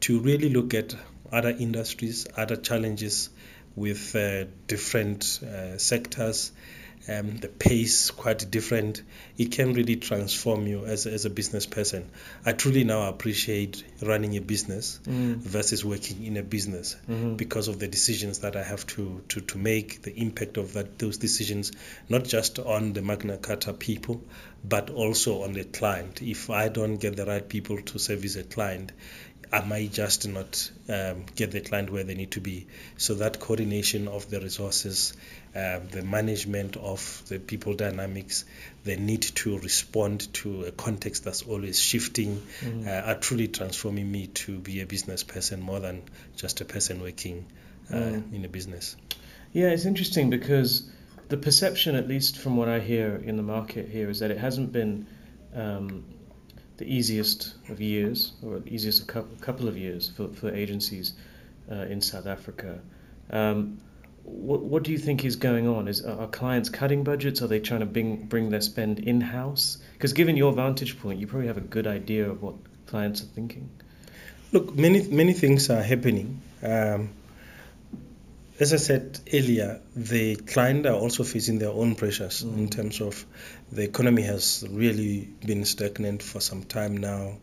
to 0.00 0.20
really 0.20 0.50
look 0.50 0.74
at 0.74 0.94
other 1.32 1.50
industries, 1.50 2.26
other 2.36 2.56
challenges 2.56 3.30
with 3.76 4.14
uh, 4.16 4.44
different 4.66 5.40
uh, 5.42 5.78
sectors 5.78 6.52
um, 7.08 7.38
the 7.38 7.48
pace 7.48 8.10
quite 8.10 8.50
different. 8.50 9.02
It 9.36 9.52
can 9.52 9.72
really 9.72 9.96
transform 9.96 10.66
you 10.66 10.84
as, 10.84 11.06
as 11.06 11.24
a 11.24 11.30
business 11.30 11.66
person. 11.66 12.10
I 12.44 12.52
truly 12.52 12.84
now 12.84 13.08
appreciate 13.08 13.82
running 14.02 14.36
a 14.36 14.40
business 14.40 15.00
mm. 15.04 15.36
versus 15.36 15.84
working 15.84 16.24
in 16.24 16.36
a 16.36 16.42
business 16.42 16.96
mm-hmm. 17.08 17.36
because 17.36 17.68
of 17.68 17.78
the 17.78 17.88
decisions 17.88 18.40
that 18.40 18.56
I 18.56 18.62
have 18.62 18.86
to, 18.88 19.22
to, 19.28 19.40
to 19.40 19.58
make, 19.58 20.02
the 20.02 20.14
impact 20.14 20.56
of 20.56 20.74
that 20.74 20.98
those 20.98 21.18
decisions, 21.18 21.72
not 22.08 22.24
just 22.24 22.58
on 22.58 22.92
the 22.92 23.02
Magna 23.02 23.38
Carta 23.38 23.72
people, 23.72 24.22
but 24.64 24.90
also 24.90 25.44
on 25.44 25.52
the 25.52 25.64
client. 25.64 26.20
If 26.20 26.50
I 26.50 26.68
don't 26.68 26.96
get 26.96 27.16
the 27.16 27.24
right 27.24 27.48
people 27.48 27.80
to 27.80 27.98
service 27.98 28.36
a 28.36 28.42
client, 28.42 28.92
I 29.52 29.64
might 29.64 29.92
just 29.92 30.28
not 30.28 30.70
um, 30.88 31.24
get 31.34 31.50
the 31.52 31.60
client 31.60 31.90
where 31.90 32.04
they 32.04 32.14
need 32.14 32.32
to 32.32 32.40
be. 32.40 32.66
So 32.96 33.14
that 33.14 33.40
coordination 33.40 34.08
of 34.08 34.28
the 34.28 34.40
resources, 34.40 35.14
uh, 35.54 35.80
the 35.90 36.02
management 36.02 36.76
of 36.76 37.22
the 37.28 37.38
people 37.38 37.74
dynamics, 37.74 38.44
the 38.84 38.96
need 38.96 39.22
to 39.22 39.58
respond 39.58 40.32
to 40.34 40.64
a 40.64 40.72
context 40.72 41.24
that's 41.24 41.42
always 41.42 41.80
shifting, 41.80 42.42
mm-hmm. 42.60 42.88
uh, 42.88 43.12
are 43.12 43.18
truly 43.18 43.48
transforming 43.48 44.10
me 44.10 44.26
to 44.28 44.58
be 44.58 44.80
a 44.80 44.86
business 44.86 45.24
person 45.24 45.60
more 45.60 45.80
than 45.80 46.02
just 46.36 46.60
a 46.60 46.64
person 46.64 47.00
working 47.00 47.46
uh, 47.90 47.96
mm. 47.96 48.34
in 48.34 48.44
a 48.44 48.48
business. 48.48 48.96
Yeah, 49.52 49.68
it's 49.68 49.86
interesting 49.86 50.28
because 50.28 50.90
the 51.28 51.36
perception, 51.38 51.96
at 51.96 52.06
least 52.06 52.38
from 52.38 52.56
what 52.56 52.68
I 52.68 52.80
hear 52.80 53.16
in 53.16 53.36
the 53.36 53.42
market 53.42 53.88
here, 53.88 54.10
is 54.10 54.20
that 54.20 54.30
it 54.30 54.38
hasn't 54.38 54.72
been 54.72 55.06
um, 55.54 56.04
the 56.78 56.86
easiest 56.86 57.54
of 57.68 57.80
years, 57.80 58.32
or 58.42 58.60
the 58.60 58.74
easiest 58.74 59.02
of 59.02 59.06
couple, 59.08 59.36
couple 59.40 59.68
of 59.68 59.76
years 59.76 60.08
for, 60.08 60.28
for 60.28 60.54
agencies 60.54 61.12
uh, 61.70 61.74
in 61.74 62.00
South 62.00 62.26
Africa. 62.26 62.80
Um, 63.30 63.80
what, 64.22 64.60
what 64.60 64.82
do 64.84 64.92
you 64.92 64.98
think 64.98 65.24
is 65.24 65.36
going 65.36 65.66
on? 65.68 65.88
Is 65.88 66.04
are 66.04 66.28
clients 66.28 66.68
cutting 66.68 67.04
budgets? 67.04 67.42
Are 67.42 67.46
they 67.46 67.60
trying 67.60 67.80
to 67.80 67.86
bring 67.86 68.26
bring 68.26 68.50
their 68.50 68.60
spend 68.60 69.00
in 69.00 69.20
house? 69.20 69.78
Because 69.94 70.12
given 70.12 70.36
your 70.36 70.52
vantage 70.52 71.00
point, 71.00 71.18
you 71.18 71.26
probably 71.26 71.48
have 71.48 71.56
a 71.56 71.62
good 71.62 71.86
idea 71.86 72.30
of 72.30 72.42
what 72.42 72.54
clients 72.86 73.22
are 73.22 73.26
thinking. 73.26 73.70
Look, 74.52 74.74
many 74.74 75.06
many 75.08 75.32
things 75.32 75.70
are 75.70 75.82
happening. 75.82 76.42
Um, 76.62 77.10
as 78.60 78.72
I 78.72 78.76
said 78.76 79.20
earlier, 79.32 79.80
the 79.94 80.34
client 80.34 80.86
are 80.86 80.94
also 80.94 81.22
facing 81.22 81.58
their 81.60 81.70
own 81.70 81.94
pressures 81.94 82.42
mm. 82.42 82.58
in 82.58 82.68
terms 82.68 83.00
of 83.00 83.24
the 83.70 83.84
economy 83.84 84.22
has 84.22 84.64
really 84.68 85.28
been 85.44 85.64
stagnant 85.64 86.22
for 86.22 86.40
some 86.40 86.64
time 86.64 86.96
now. 86.96 87.38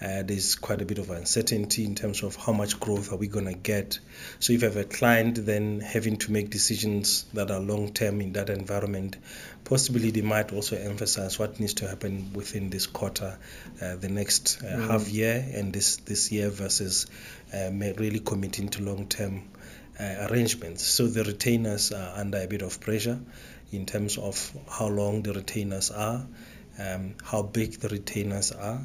Uh, 0.00 0.22
there's 0.22 0.56
quite 0.56 0.82
a 0.82 0.84
bit 0.84 0.98
of 0.98 1.10
uncertainty 1.10 1.84
in 1.84 1.94
terms 1.94 2.24
of 2.24 2.34
how 2.34 2.52
much 2.52 2.80
growth 2.80 3.12
are 3.12 3.16
we 3.16 3.28
going 3.28 3.44
to 3.44 3.54
get. 3.54 4.00
So 4.40 4.52
if 4.52 4.62
you 4.62 4.68
have 4.68 4.76
a 4.76 4.84
client 4.84 5.46
then 5.46 5.80
having 5.80 6.16
to 6.18 6.32
make 6.32 6.50
decisions 6.50 7.24
that 7.34 7.52
are 7.52 7.60
long 7.60 7.92
term 7.92 8.20
in 8.20 8.32
that 8.32 8.50
environment, 8.50 9.16
possibly 9.64 10.10
they 10.10 10.22
might 10.22 10.52
also 10.52 10.76
emphasize 10.76 11.38
what 11.38 11.60
needs 11.60 11.74
to 11.74 11.88
happen 11.88 12.32
within 12.34 12.70
this 12.70 12.86
quarter, 12.86 13.38
uh, 13.80 13.96
the 13.96 14.08
next 14.08 14.60
uh, 14.62 14.66
mm. 14.66 14.88
half 14.88 15.08
year, 15.08 15.44
and 15.54 15.72
this 15.72 15.96
this 15.98 16.32
year 16.32 16.50
versus 16.50 17.06
uh, 17.54 17.70
really 17.70 18.20
committing 18.20 18.68
to 18.70 18.82
long 18.82 19.06
term. 19.06 19.42
Uh, 20.00 20.26
arrangements. 20.30 20.82
So 20.82 21.06
the 21.06 21.22
retainers 21.22 21.92
are 21.92 22.18
under 22.18 22.38
a 22.38 22.46
bit 22.46 22.62
of 22.62 22.80
pressure 22.80 23.20
in 23.72 23.84
terms 23.84 24.16
of 24.16 24.50
how 24.66 24.88
long 24.88 25.22
the 25.22 25.34
retainers 25.34 25.90
are, 25.90 26.26
um, 26.78 27.14
how 27.22 27.42
big 27.42 27.72
the 27.72 27.90
retainers 27.90 28.52
are, 28.52 28.80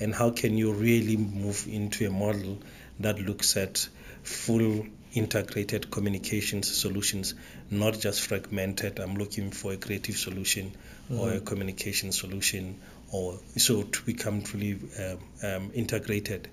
and 0.00 0.14
how 0.14 0.30
can 0.30 0.56
you 0.56 0.72
really 0.72 1.18
move 1.18 1.68
into 1.68 2.06
a 2.06 2.10
model 2.10 2.58
that 3.00 3.20
looks 3.20 3.58
at 3.58 3.86
full 4.22 4.86
integrated 5.12 5.90
communications 5.90 6.74
solutions, 6.74 7.34
not 7.70 8.00
just 8.00 8.22
fragmented. 8.22 8.98
I'm 8.98 9.16
looking 9.16 9.50
for 9.50 9.72
a 9.72 9.76
creative 9.76 10.16
solution 10.16 10.72
mm-hmm. 10.72 11.20
or 11.20 11.28
a 11.28 11.32
mm-hmm. 11.34 11.44
communication 11.44 12.12
solution, 12.12 12.80
or 13.12 13.38
so 13.56 13.82
to 13.82 14.02
become 14.02 14.42
truly 14.42 14.78
um, 14.98 15.18
um, 15.42 15.70
integrated. 15.74 16.48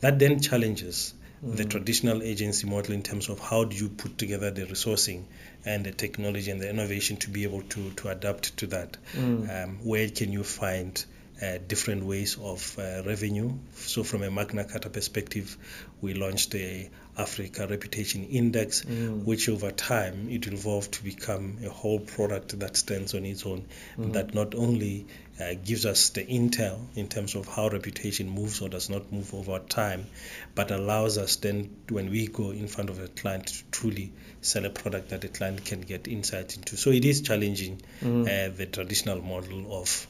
That 0.00 0.18
then 0.18 0.40
challenges 0.40 1.14
the 1.44 1.64
traditional 1.64 2.22
agency 2.22 2.66
model 2.66 2.94
in 2.94 3.02
terms 3.02 3.28
of 3.28 3.38
how 3.38 3.64
do 3.64 3.76
you 3.76 3.88
put 3.88 4.16
together 4.16 4.50
the 4.50 4.64
resourcing 4.64 5.24
and 5.64 5.84
the 5.84 5.92
technology 5.92 6.50
and 6.50 6.60
the 6.60 6.68
innovation 6.68 7.16
to 7.18 7.30
be 7.30 7.44
able 7.44 7.62
to, 7.62 7.90
to 7.92 8.08
adapt 8.08 8.56
to 8.56 8.66
that. 8.68 8.96
Mm. 9.12 9.64
Um, 9.64 9.78
where 9.84 10.08
can 10.08 10.32
you 10.32 10.42
find 10.42 11.04
uh, 11.42 11.58
different 11.66 12.04
ways 12.04 12.38
of 12.40 12.78
uh, 12.78 13.02
revenue. 13.04 13.52
So, 13.74 14.04
from 14.04 14.22
a 14.22 14.30
Magna 14.30 14.64
Carta 14.64 14.88
perspective, 14.88 15.56
we 16.00 16.14
launched 16.14 16.52
the 16.52 16.88
Africa 17.18 17.66
Reputation 17.68 18.24
Index, 18.26 18.84
mm. 18.84 19.24
which 19.24 19.48
over 19.48 19.72
time 19.72 20.28
it 20.30 20.46
evolved 20.46 20.92
to 20.92 21.02
become 21.02 21.58
a 21.64 21.68
whole 21.68 21.98
product 21.98 22.58
that 22.60 22.76
stands 22.76 23.14
on 23.14 23.24
its 23.24 23.44
own, 23.44 23.66
mm. 23.98 24.12
that 24.12 24.32
not 24.32 24.54
only 24.54 25.06
uh, 25.40 25.54
gives 25.64 25.86
us 25.86 26.10
the 26.10 26.24
intel 26.24 26.78
in 26.94 27.08
terms 27.08 27.34
of 27.34 27.48
how 27.48 27.68
reputation 27.68 28.30
moves 28.30 28.60
or 28.60 28.68
does 28.68 28.88
not 28.88 29.12
move 29.12 29.34
over 29.34 29.58
time, 29.58 30.06
but 30.54 30.70
allows 30.70 31.18
us 31.18 31.34
then, 31.36 31.68
when 31.88 32.10
we 32.10 32.28
go 32.28 32.52
in 32.52 32.68
front 32.68 32.90
of 32.90 33.00
a 33.00 33.08
client, 33.08 33.48
to 33.48 33.64
truly 33.72 34.12
sell 34.40 34.64
a 34.64 34.70
product 34.70 35.08
that 35.08 35.20
the 35.20 35.28
client 35.28 35.64
can 35.64 35.80
get 35.80 36.06
insight 36.06 36.56
into. 36.56 36.76
So, 36.76 36.90
it 36.90 37.04
is 37.04 37.22
challenging 37.22 37.82
mm. 38.00 38.56
the 38.56 38.66
traditional 38.66 39.20
model 39.20 39.80
of 39.80 40.06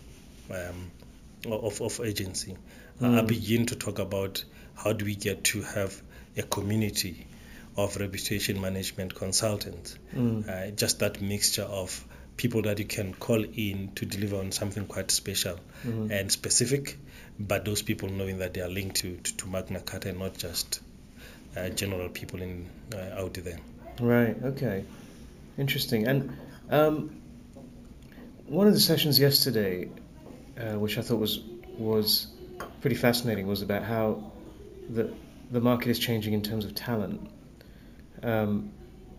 um, 0.51 0.91
of, 1.47 1.81
of 1.81 2.01
agency. 2.01 2.57
Mm. 3.01 3.19
I 3.19 3.23
begin 3.23 3.67
to 3.67 3.77
talk 3.77 3.99
about 3.99 4.45
how 4.75 4.93
do 4.93 5.05
we 5.05 5.15
get 5.15 5.45
to 5.45 5.63
have 5.63 6.01
a 6.37 6.43
community 6.43 7.27
of 7.77 7.97
reputation 7.97 8.61
management 8.61 9.15
consultants. 9.15 9.99
Mm. 10.15 10.49
Uh, 10.49 10.71
just 10.73 11.01
that 11.01 11.21
mixture 11.21 11.63
of 11.63 12.05
people 12.37 12.63
that 12.63 12.79
you 12.79 12.85
can 12.85 13.15
call 13.15 13.45
in 13.45 13.93
to 13.95 14.07
deliver 14.07 14.37
on 14.37 14.53
something 14.53 14.87
quite 14.87 15.11
special 15.11 15.59
mm. 15.87 16.11
and 16.11 16.31
specific, 16.31 16.99
but 17.39 17.65
those 17.65 17.83
people 17.83 18.09
knowing 18.09 18.39
that 18.39 18.55
they 18.55 18.61
are 18.61 18.69
linked 18.69 18.97
to, 18.97 19.17
to, 19.17 19.37
to 19.37 19.47
Magna 19.49 19.81
Carta 19.81 20.09
and 20.09 20.19
not 20.19 20.37
just 20.37 20.81
uh, 21.57 21.69
general 21.71 22.09
people 22.09 22.43
in 22.43 22.69
uh, 22.93 23.21
out 23.21 23.35
there. 23.35 23.59
Right, 24.01 24.37
okay. 24.43 24.85
Interesting. 25.57 26.09
And 26.09 26.37
um, 26.71 27.17
one 28.47 28.67
of 28.67 28.75
the 28.75 28.81
sessions 28.81 29.19
yesterday 29.19 29.89
uh, 30.59 30.79
which 30.79 30.99
I 30.99 31.03
thought 31.03 31.19
was 31.19 31.41
was 31.79 32.29
pretty 32.81 32.97
fascinating, 32.97 33.47
was 33.47 33.63
about 33.63 33.83
how 33.83 34.33
the 34.89 35.13
the 35.51 35.61
market 35.61 35.91
is 35.91 35.99
changing 35.99 36.33
in 36.33 36.43
terms 36.43 36.65
of 36.65 36.75
talent. 36.75 37.31
Um, 38.23 38.73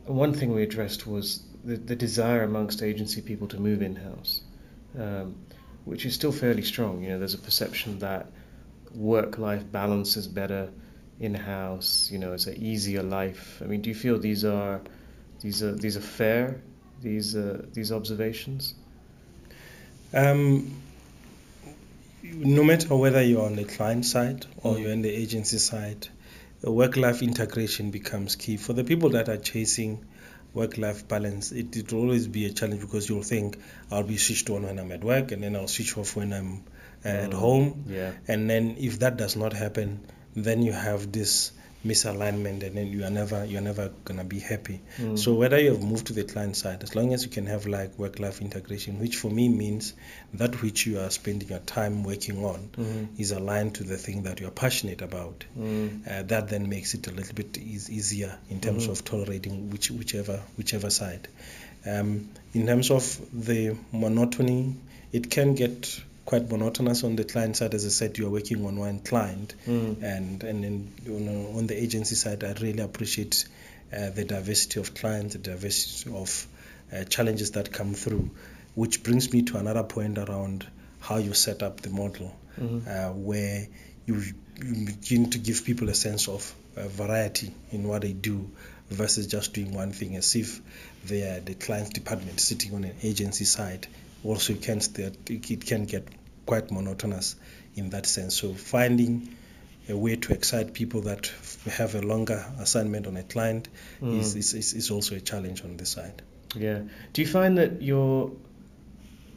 one 0.05 0.33
thing 0.33 0.53
we 0.53 0.63
addressed 0.63 1.07
was 1.07 1.43
the, 1.63 1.77
the 1.77 1.95
desire 1.95 2.43
amongst 2.43 2.81
agency 2.81 3.21
people 3.21 3.47
to 3.47 3.59
move 3.59 3.81
in 3.81 3.95
house, 3.95 4.41
um, 4.97 5.35
which 5.83 6.05
is 6.05 6.13
still 6.13 6.31
fairly 6.31 6.61
strong. 6.61 7.03
You 7.03 7.09
know, 7.09 7.19
there's 7.19 7.33
a 7.33 7.39
perception 7.39 7.99
that 7.99 8.27
work 8.93 9.37
life 9.37 9.69
balance 9.71 10.15
is 10.17 10.27
better 10.27 10.69
in 11.19 11.33
house. 11.33 12.09
You 12.11 12.19
know, 12.19 12.33
it's 12.33 12.47
an 12.47 12.55
easier 12.55 13.03
life. 13.03 13.61
I 13.63 13.65
mean, 13.65 13.81
do 13.81 13.89
you 13.89 13.95
feel 13.95 14.19
these 14.19 14.45
are 14.45 14.81
these 15.41 15.63
are 15.63 15.73
these 15.73 15.97
are 15.97 16.01
fair? 16.01 16.61
These 17.01 17.35
uh, 17.35 17.65
these 17.73 17.91
observations? 17.91 18.73
Um, 20.13 20.71
no 22.33 22.63
matter 22.63 22.95
whether 22.95 23.21
you're 23.21 23.45
on 23.45 23.55
the 23.55 23.65
client 23.65 24.05
side 24.05 24.45
or 24.63 24.77
you're 24.77 24.91
on 24.91 25.01
the 25.01 25.09
agency 25.09 25.57
side, 25.57 26.07
work 26.63 26.97
life 26.97 27.21
integration 27.21 27.91
becomes 27.91 28.35
key. 28.35 28.57
For 28.57 28.73
the 28.73 28.83
people 28.83 29.09
that 29.09 29.29
are 29.29 29.37
chasing 29.37 30.05
work 30.53 30.77
life 30.77 31.07
balance, 31.07 31.51
it, 31.51 31.75
it 31.75 31.91
will 31.91 32.01
always 32.01 32.27
be 32.27 32.45
a 32.45 32.51
challenge 32.51 32.81
because 32.81 33.09
you'll 33.09 33.23
think 33.23 33.57
I'll 33.91 34.03
be 34.03 34.17
switched 34.17 34.49
on 34.49 34.63
when 34.63 34.79
I'm 34.79 34.91
at 34.91 35.03
work 35.03 35.31
and 35.31 35.43
then 35.43 35.55
I'll 35.55 35.67
switch 35.67 35.97
off 35.97 36.15
when 36.15 36.33
I'm 36.33 36.63
uh, 37.03 37.09
mm. 37.09 37.25
at 37.25 37.33
home. 37.33 37.85
Yeah. 37.87 38.13
And 38.27 38.49
then 38.49 38.75
if 38.79 38.99
that 38.99 39.17
does 39.17 39.35
not 39.35 39.53
happen, 39.53 40.05
then 40.35 40.63
you 40.63 40.71
have 40.71 41.11
this 41.11 41.51
misalignment 41.85 42.63
and 42.63 42.75
then 42.75 42.87
you 42.87 43.03
are 43.03 43.09
never 43.11 43.45
you're 43.45 43.61
never 43.61 43.89
gonna 44.03 44.23
be 44.23 44.39
happy 44.39 44.81
mm. 44.97 45.17
so 45.17 45.33
whether 45.33 45.59
you 45.59 45.71
have 45.71 45.83
moved 45.83 46.07
to 46.07 46.13
the 46.13 46.23
client 46.23 46.57
side 46.57 46.81
as 46.81 46.95
long 46.95 47.13
as 47.13 47.23
you 47.23 47.29
can 47.29 47.45
have 47.45 47.67
like 47.67 47.97
work 47.99 48.19
life 48.19 48.41
integration 48.41 48.99
which 48.99 49.15
for 49.15 49.29
me 49.29 49.47
means 49.47 49.93
that 50.33 50.61
which 50.61 50.87
you 50.87 50.99
are 50.99 51.09
spending 51.11 51.47
your 51.47 51.59
time 51.59 52.03
working 52.03 52.43
on 52.43 52.69
mm. 52.75 53.07
is 53.19 53.31
aligned 53.31 53.75
to 53.75 53.83
the 53.83 53.97
thing 53.97 54.23
that 54.23 54.39
you're 54.39 54.49
passionate 54.49 55.01
about 55.01 55.45
mm. 55.57 56.07
uh, 56.07 56.23
that 56.23 56.49
then 56.49 56.67
makes 56.67 56.95
it 56.95 57.07
a 57.07 57.11
little 57.11 57.35
bit 57.35 57.57
e- 57.57 57.61
easier 57.89 58.35
in 58.49 58.59
terms 58.59 58.87
mm. 58.87 58.91
of 58.91 59.05
tolerating 59.05 59.69
which, 59.69 59.91
whichever 59.91 60.41
whichever 60.57 60.89
side 60.89 61.27
um, 61.85 62.29
in 62.53 62.65
terms 62.65 62.89
of 62.89 63.19
the 63.31 63.77
monotony 63.91 64.75
it 65.11 65.29
can 65.29 65.53
get 65.53 66.01
quite 66.25 66.49
monotonous 66.49 67.03
on 67.03 67.15
the 67.15 67.23
client 67.23 67.55
side. 67.55 67.73
As 67.73 67.85
I 67.85 67.89
said, 67.89 68.17
you're 68.17 68.29
working 68.29 68.65
on 68.65 68.77
one 68.77 68.99
client, 68.99 69.53
mm. 69.65 70.01
and 70.01 70.43
and 70.43 70.63
then 70.63 70.93
you 71.05 71.19
know, 71.19 71.57
on 71.57 71.67
the 71.67 71.81
agency 71.81 72.15
side, 72.15 72.43
I 72.43 72.53
really 72.53 72.81
appreciate 72.81 73.47
uh, 73.95 74.09
the 74.09 74.25
diversity 74.25 74.79
of 74.79 74.93
clients, 74.95 75.35
the 75.35 75.39
diversity 75.39 76.15
of 76.15 76.47
uh, 76.91 77.03
challenges 77.05 77.51
that 77.51 77.71
come 77.71 77.93
through, 77.93 78.31
which 78.73 79.03
brings 79.03 79.31
me 79.31 79.43
to 79.43 79.57
another 79.57 79.83
point 79.83 80.17
around 80.17 80.65
how 80.99 81.17
you 81.17 81.33
set 81.33 81.61
up 81.61 81.81
the 81.81 81.89
model, 81.89 82.35
mm-hmm. 82.59 82.89
uh, 82.89 83.13
where 83.13 83.67
you, 84.05 84.15
you, 84.63 84.85
begin 84.85 85.29
to 85.29 85.37
give 85.37 85.63
people 85.63 85.89
a 85.89 85.93
sense 85.93 86.27
of 86.27 86.53
uh, 86.75 86.87
variety 86.87 87.51
in 87.71 87.87
what 87.87 88.01
they 88.01 88.13
do 88.13 88.49
versus 88.89 89.27
just 89.27 89.53
doing 89.53 89.73
one 89.73 89.91
thing 89.91 90.15
as 90.15 90.35
if 90.35 90.61
they 91.05 91.21
are 91.21 91.39
the 91.39 91.53
client 91.55 91.93
department 91.93 92.39
sitting 92.39 92.73
on 92.73 92.83
an 92.83 92.95
agency 93.03 93.45
side 93.45 93.87
also 94.25 94.53
it 94.53 94.61
can 94.61 94.81
it 94.97 95.65
can 95.65 95.85
get 95.85 96.07
quite 96.45 96.71
monotonous 96.71 97.35
in 97.75 97.89
that 97.91 98.05
sense. 98.05 98.35
So 98.35 98.53
finding 98.53 99.35
a 99.87 99.95
way 99.95 100.15
to 100.15 100.33
excite 100.33 100.73
people 100.73 101.01
that 101.01 101.31
have 101.65 101.95
a 101.95 102.01
longer 102.01 102.43
assignment 102.59 103.07
on 103.07 103.17
a 103.17 103.23
client 103.23 103.67
mm. 104.01 104.19
is, 104.19 104.35
is, 104.35 104.73
is 104.73 104.89
also 104.89 105.15
a 105.15 105.19
challenge 105.19 105.63
on 105.63 105.77
this 105.77 105.89
side. 105.89 106.23
Yeah. 106.55 106.81
Do 107.13 107.21
you 107.21 107.27
find 107.27 107.57
that 107.57 107.81
you're 107.81 108.31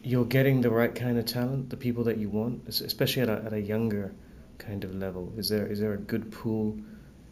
you're 0.02 0.24
getting 0.24 0.60
the 0.60 0.70
right 0.70 0.94
kind 0.94 1.18
of 1.18 1.26
talent, 1.26 1.68
the 1.70 1.76
people 1.76 2.04
that 2.04 2.16
you 2.16 2.30
want, 2.30 2.68
especially 2.68 3.22
at 3.22 3.28
a, 3.28 3.42
at 3.44 3.52
a 3.52 3.60
younger 3.60 4.14
kind 4.56 4.84
of 4.84 4.94
level? 4.94 5.32
Is 5.36 5.48
there 5.48 5.66
is 5.66 5.80
there 5.80 5.92
a 5.92 5.98
good 5.98 6.32
pool 6.32 6.78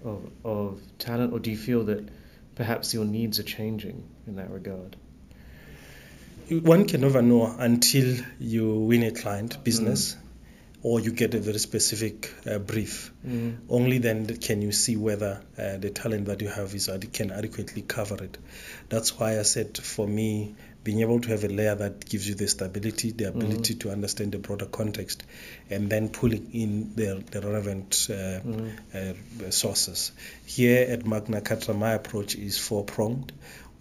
of 0.05 0.31
of 0.45 0.81
talent, 0.99 1.33
or 1.33 1.39
do 1.39 1.51
you 1.51 1.57
feel 1.57 1.85
that 1.85 2.09
perhaps 2.55 2.93
your 2.93 3.05
needs 3.05 3.39
are 3.39 3.45
changing 3.45 4.09
in 4.27 4.37
that 4.37 4.51
regard? 4.51 4.97
One 6.49 6.87
can 6.87 7.01
never 7.01 7.23
know 7.23 7.55
until 7.59 8.17
you 8.39 8.81
win 8.81 9.03
a 9.03 9.11
client 9.11 9.65
business 9.65 10.15
mm. 10.15 10.19
or 10.83 11.01
you 11.01 11.11
get 11.11 11.35
a 11.35 11.41
very 11.41 11.59
specific 11.59 12.33
uh, 12.47 12.59
brief. 12.59 13.13
Mm. 13.27 13.59
Only 13.69 13.99
then 13.99 14.27
can 14.39 14.63
you 14.63 14.73
see 14.73 14.97
whether 14.97 15.43
uh, 15.59 15.77
the 15.79 15.91
talent 15.91 16.27
that 16.27 16.41
you 16.43 16.49
have 16.49 16.75
is 16.75 16.91
can 17.13 17.33
adequately 17.33 17.83
cover 17.83 18.23
it. 18.23 18.39
That's 18.89 19.19
why 19.19 19.39
I 19.39 19.43
said 19.43 19.77
for 19.79 20.07
me, 20.07 20.55
being 20.85 21.01
able 21.01 21.21
to 21.21 21.31
have 21.31 21.43
a 21.43 21.49
layer 21.49 21.75
that 21.75 22.09
gives 22.09 22.29
you 22.29 22.37
the 22.37 22.47
stability, 22.47 23.11
the 23.11 23.25
ability 23.25 23.75
mm. 23.75 23.81
to 23.81 23.91
understand 23.91 24.31
the 24.31 24.39
broader 24.39 24.67
context, 24.67 25.25
and 25.69 25.91
then 25.91 26.11
pulling 26.11 26.53
in 26.53 26.95
the, 26.95 27.25
the 27.29 27.41
relevant 27.41 28.07
uh, 28.09 28.39
mm. 28.41 28.71
uh, 28.95 29.51
sources. 29.51 30.13
Here 30.47 30.87
at 30.89 31.05
Magna 31.05 31.41
Carta, 31.41 31.75
my 31.75 31.95
approach 31.95 32.37
is 32.37 32.57
four 32.57 32.85
pronged 32.85 33.33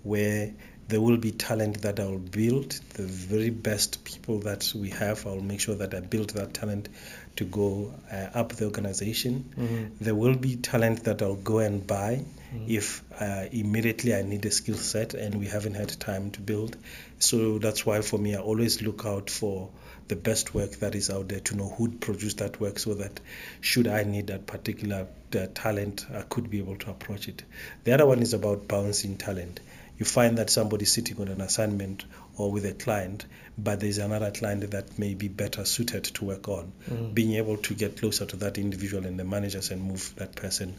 where 0.02 0.54
there 0.88 1.02
will 1.02 1.18
be 1.18 1.32
talent 1.32 1.82
that 1.82 2.00
I'll 2.00 2.18
build, 2.20 2.72
the 2.94 3.04
very 3.04 3.50
best 3.50 4.04
people 4.06 4.40
that 4.42 4.72
we 4.76 4.90
have. 4.92 5.26
I'll 5.26 5.42
make 5.42 5.60
sure 5.60 5.76
that 5.76 5.94
I 5.94 6.00
build 6.00 6.32
that 6.32 6.54
talent 6.54 6.90
to 7.38 7.44
go 7.44 7.94
uh, 8.12 8.16
up 8.34 8.54
the 8.54 8.66
organization. 8.66 9.52
Mm-hmm. 9.58 9.86
There 10.00 10.16
will 10.16 10.36
be 10.36 10.56
talent 10.58 11.04
that 11.06 11.22
I'll 11.22 11.36
go 11.36 11.60
and 11.60 11.86
buy 11.86 12.24
Mhm. 12.56 12.70
if 12.70 13.04
uh, 13.20 13.46
immediately 13.52 14.14
I 14.16 14.22
need 14.22 14.46
a 14.46 14.52
skill 14.52 14.78
set 14.78 15.14
and 15.14 15.36
we 15.36 15.48
haven't 15.48 15.74
had 15.74 15.90
time 16.00 16.32
to 16.32 16.42
build. 16.42 16.78
So 17.20 17.58
that's 17.58 17.86
why 17.86 18.02
for 18.02 18.18
me, 18.20 18.36
I 18.36 18.40
always 18.40 18.82
look 18.82 19.06
out 19.06 19.30
for 19.30 19.70
the 20.08 20.16
best 20.16 20.54
work 20.54 20.72
that 20.80 20.94
is 20.96 21.10
out 21.10 21.28
there 21.30 21.40
to 21.40 21.56
know 21.56 21.68
who 21.68 21.90
produced 21.90 22.38
that 22.38 22.62
work 22.62 22.78
so 22.80 22.94
that 22.94 23.20
should 23.62 23.88
I 23.88 24.04
need 24.04 24.28
that 24.28 24.46
particular 24.46 25.08
uh, 25.36 25.48
talent, 25.54 26.06
I 26.14 26.22
could 26.22 26.50
be 26.50 26.60
able 26.60 26.78
to 26.78 26.92
approach 26.92 27.28
it. 27.28 27.44
The 27.84 27.94
other 27.94 28.06
one 28.06 28.22
is 28.22 28.34
about 28.34 28.68
bouncing 28.68 29.18
talent. 29.18 29.60
You 29.98 30.06
find 30.06 30.38
that 30.38 30.50
somebody's 30.50 30.92
sitting 30.92 31.20
on 31.22 31.30
an 31.30 31.42
assignment 31.42 32.06
or 32.38 32.52
with 32.52 32.66
a 32.66 32.74
client, 32.74 33.26
but 33.58 33.80
there's 33.80 33.98
another 33.98 34.32
client 34.32 34.72
that 34.72 35.00
may 35.00 35.14
be 35.14 35.30
better 35.30 35.64
suited 35.64 36.04
to 36.04 36.26
work 36.26 36.50
on. 36.50 36.74
Mhm. 36.90 37.14
Being 37.14 37.36
able 37.36 37.58
to 37.58 37.74
get 37.74 37.98
closer 37.98 38.26
to 38.26 38.36
that 38.38 38.58
individual 38.58 39.06
and 39.06 39.18
the 39.18 39.24
managers 39.24 39.72
and 39.72 39.82
move 39.82 40.14
that 40.18 40.36
person 40.36 40.74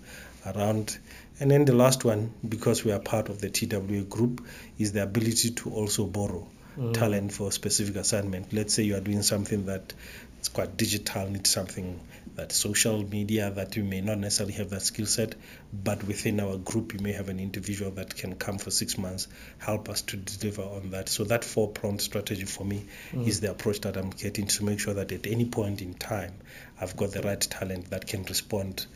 around. 0.44 0.99
And 1.40 1.50
then 1.50 1.64
the 1.64 1.75
last 1.75 2.04
one, 2.04 2.32
because 2.46 2.85
we 2.85 2.92
are 2.92 3.00
part 3.00 3.28
of 3.30 3.40
the 3.40 3.49
TWA 3.49 4.02
group, 4.02 4.46
is 4.78 4.92
the 4.92 5.02
ability 5.02 5.50
to 5.50 5.70
also 5.70 6.04
borrow 6.06 6.46
Mm. 6.76 6.92
talent 6.92 7.32
for 7.32 7.49
a 7.49 7.52
specific 7.52 7.96
assignment. 7.96 8.52
Let's 8.52 8.75
say 8.75 8.82
you 8.82 8.96
are 8.96 9.00
doing 9.00 9.23
something 9.23 9.64
that 9.66 9.94
it's 10.38 10.49
quite 10.49 10.76
digital, 10.76 11.26
needs 11.30 11.49
something 11.49 11.99
that 12.37 12.52
social 12.52 13.02
media 13.02 13.50
that 13.50 13.76
you 13.76 13.85
may 13.85 14.00
not 14.00 14.19
necessarily 14.19 14.55
have 14.55 14.71
that 14.71 14.83
skill 14.83 15.07
set, 15.07 15.35
but 15.73 16.05
within 16.05 16.38
our 16.40 16.59
group 16.59 16.93
you 16.93 17.00
may 17.00 17.12
have 17.12 17.28
an 17.28 17.40
individual 17.40 17.90
that 17.93 18.14
can 18.14 18.35
come 18.35 18.59
for 18.59 18.71
six 18.71 18.97
months, 18.99 19.26
help 19.59 19.88
us 19.88 20.02
to 20.02 20.16
deliver 20.16 20.62
on 20.62 20.90
that. 20.90 21.09
So 21.09 21.25
that 21.25 21.45
four 21.45 21.69
pronged 21.69 22.00
strategy 22.00 22.45
for 22.45 22.64
me 22.64 22.87
Mm. 23.12 23.26
is 23.26 23.40
the 23.40 23.50
approach 23.50 23.81
that 23.83 23.97
I'm 23.97 24.11
getting 24.11 24.47
to 24.47 24.64
make 24.64 24.81
sure 24.81 24.95
that 24.95 25.12
at 25.12 25.26
any 25.26 25.47
point 25.47 25.83
in 25.83 25.95
time 25.95 26.35
I've 26.81 26.97
got 26.97 27.12
the 27.12 27.23
right 27.23 27.40
talent 27.40 27.90
that 27.90 28.07
can 28.07 28.25
respond 28.25 28.87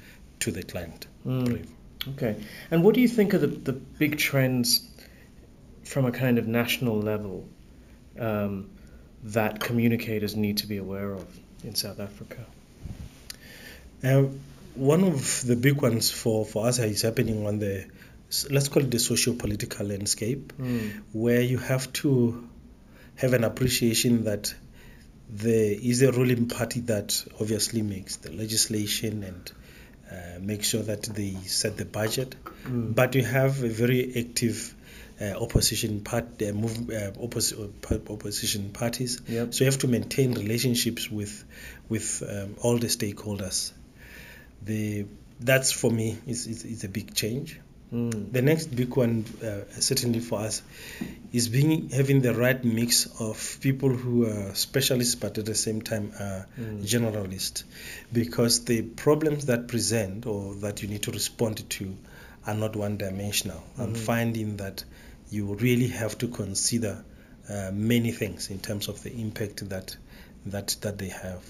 to 0.41 0.51
the 0.51 0.63
client. 0.63 1.07
Mm. 1.27 1.67
Okay. 2.09 2.37
And 2.71 2.83
what 2.83 2.95
do 2.95 3.01
you 3.01 3.09
think 3.09 3.35
are 3.35 3.39
the, 3.39 3.47
the 3.47 3.73
big 3.73 4.19
trends 4.19 4.89
from 5.85 6.05
a 6.07 6.13
kind 6.13 6.39
of 6.39 6.47
national 6.47 7.01
level 7.01 7.49
um, 8.19 8.71
that 9.25 9.61
communicators 9.61 10.37
need 10.37 10.59
to 10.59 10.67
be 10.67 10.77
aware 10.79 11.13
of 11.13 11.27
in 11.65 11.75
South 11.75 12.01
Africa? 12.01 12.47
Um, 14.03 14.41
one 14.75 15.05
of 15.05 15.45
the 15.47 15.57
big 15.57 15.83
ones 15.83 16.11
for, 16.11 16.45
for 16.47 16.67
us 16.67 16.79
is 16.79 17.03
happening 17.03 17.47
on 17.47 17.59
the, 17.59 17.85
let's 18.51 18.69
call 18.69 18.83
it 18.83 18.91
the 18.91 18.99
socio-political 18.99 19.87
landscape, 19.87 20.53
Mm. 20.59 21.03
where 21.13 21.41
you 21.41 21.59
have 21.59 21.93
to 21.95 22.49
have 23.17 23.33
an 23.35 23.45
appreciation 23.45 24.25
that 24.25 24.55
there 25.29 25.77
is 25.81 26.03
a 26.03 26.11
ruling 26.13 26.49
party 26.49 26.81
that 26.81 27.25
obviously 27.41 27.83
makes 27.83 28.17
the 28.17 28.33
legislation 28.33 29.23
and 29.23 29.53
uh, 30.11 30.39
make 30.41 30.65
sure 30.65 30.83
that 30.83 31.03
they 31.03 31.35
set 31.47 31.77
the 31.77 31.85
budget, 31.85 32.35
Mm. 32.65 32.95
but 32.95 33.15
you 33.15 33.23
have 33.25 33.63
a 33.63 33.69
very 33.69 34.13
active 34.17 34.75
uh, 35.21 35.35
opposition 35.39 36.01
part, 36.01 36.25
uh, 36.43 36.53
move, 36.53 36.89
uh, 36.91 37.11
oppos- 37.21 37.53
uh, 37.59 38.13
opposition 38.13 38.71
parties. 38.71 39.21
Yep. 39.29 39.53
So 39.53 39.65
you 39.65 39.71
have 39.71 39.79
to 39.81 39.89
maintain 39.89 40.33
relationships 40.33 41.11
with 41.11 41.45
with 41.91 42.23
um, 42.27 42.57
all 42.63 42.79
the 42.79 42.87
stakeholders. 42.87 43.73
The 44.63 45.07
that's 45.41 45.73
for 45.73 45.91
me 45.91 46.19
is, 46.27 46.85
a 46.85 46.89
big 46.89 47.15
change. 47.15 47.59
Mm. 47.93 48.31
The 48.33 48.43
next 48.43 48.67
big 48.67 48.95
one, 48.95 49.25
uh, 49.43 49.65
certainly 49.81 50.21
for 50.21 50.39
us, 50.41 50.63
is 51.33 51.49
being 51.49 51.89
having 51.89 52.21
the 52.21 52.35
right 52.35 52.63
mix 52.65 53.07
of 53.21 53.59
people 53.61 53.89
who 53.89 54.27
are 54.27 54.55
specialists 54.55 55.15
but 55.17 55.39
at 55.39 55.47
the 55.47 55.55
same 55.55 55.83
time 55.83 56.13
are 56.21 56.47
Mm. 56.59 56.83
generalists, 56.85 57.65
because 58.13 58.65
the 58.67 58.83
problems 58.83 59.47
that 59.47 59.67
present 59.67 60.27
or 60.27 60.55
that 60.57 60.83
you 60.83 60.89
need 60.89 61.03
to 61.03 61.11
respond 61.11 61.69
to 61.71 61.97
are 62.47 62.55
not 62.55 62.77
one-dimensional. 62.77 63.63
I'm 63.79 63.95
Mhm. 63.95 63.97
finding 63.97 64.57
that 64.59 64.85
you 65.31 65.55
really 65.55 65.89
have 65.89 66.17
to 66.19 66.29
consider 66.29 67.05
uh, 67.49 67.71
many 67.73 68.13
things 68.13 68.51
in 68.51 68.61
terms 68.61 68.87
of 68.89 69.03
the 69.03 69.11
impact 69.13 69.69
that 69.71 69.97
that 70.47 70.77
that 70.83 70.99
they 70.99 71.09
have. 71.09 71.43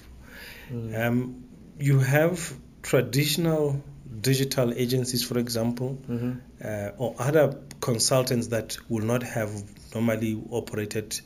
Mm. 0.71 1.07
Um, 1.07 1.43
you 1.79 1.99
have 1.99 2.51
traditional 2.81 3.81
digital 4.21 4.73
agencies, 4.73 5.23
for 5.23 5.39
example, 5.39 5.97
Mhm. 6.09 6.41
uh, 6.63 6.91
or 6.97 7.15
other 7.19 7.55
consultants 7.79 8.47
that 8.47 8.77
will 8.89 9.05
not 9.05 9.23
have 9.23 9.51
normally 9.95 10.39
operated 10.51 11.19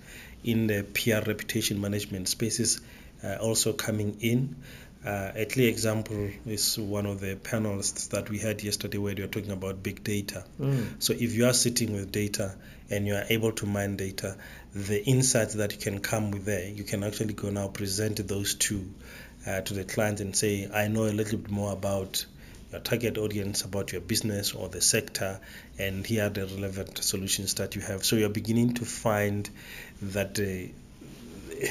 in 0.44 0.68
the 0.68 0.84
PR 0.94 1.22
reputation 1.28 1.82
management 1.82 2.28
spaces 2.28 2.80
uh, 3.24 3.38
also 3.42 3.74
coming 3.74 4.18
in. 4.22 4.56
Uh, 5.04 5.32
a 5.36 5.46
clear 5.46 5.70
example 5.70 6.30
is 6.48 6.78
one 6.80 7.06
of 7.06 7.20
the 7.22 7.36
panelists 7.36 8.10
that 8.10 8.30
we 8.30 8.40
had 8.40 8.64
yesterday 8.64 8.98
where 8.98 9.14
they 9.14 9.22
were 9.22 9.28
talking 9.28 9.52
about 9.52 9.84
big 9.84 10.04
data. 10.04 10.44
Mm. 10.60 10.86
So 11.00 11.14
if 11.14 11.34
you 11.34 11.46
are 11.46 11.54
sitting 11.54 11.94
with 11.94 12.12
data 12.12 12.56
and 12.90 13.06
you 13.08 13.14
are 13.16 13.26
able 13.30 13.52
to 13.52 13.66
mine 13.68 13.98
data, 13.98 14.36
the 14.74 15.04
insights 15.06 15.56
that 15.56 15.74
you 15.74 15.80
can 15.80 16.00
come 16.00 16.32
with 16.32 16.46
there, 16.46 16.68
you 16.70 16.84
can 16.84 17.04
actually 17.04 17.34
go 17.34 17.50
now 17.52 17.68
present 17.68 18.28
those 18.28 18.56
to 18.56 18.84
uh, 19.48 19.62
to 19.62 19.74
the 19.74 19.84
client 19.84 20.20
and 20.20 20.36
say, 20.36 20.70
I 20.74 20.88
know 20.88 21.04
a 21.06 21.12
little 21.14 21.38
bit 21.38 21.52
more 21.52 21.72
about 21.74 22.26
your 22.72 22.82
target 22.82 23.18
audience, 23.18 23.64
about 23.64 23.92
your 23.92 24.02
business 24.02 24.54
or 24.54 24.68
the 24.70 24.82
sector, 24.82 25.40
and 25.78 26.06
here 26.06 26.26
are 26.26 26.30
the 26.30 26.46
relevant 26.48 26.98
solutions 27.04 27.54
that 27.56 27.76
you 27.76 27.82
have. 27.82 28.04
So 28.04 28.16
you're 28.16 28.30
beginning 28.30 28.74
to 28.76 28.86
find 28.86 29.50
that 30.02 30.40
uh, 30.40 30.72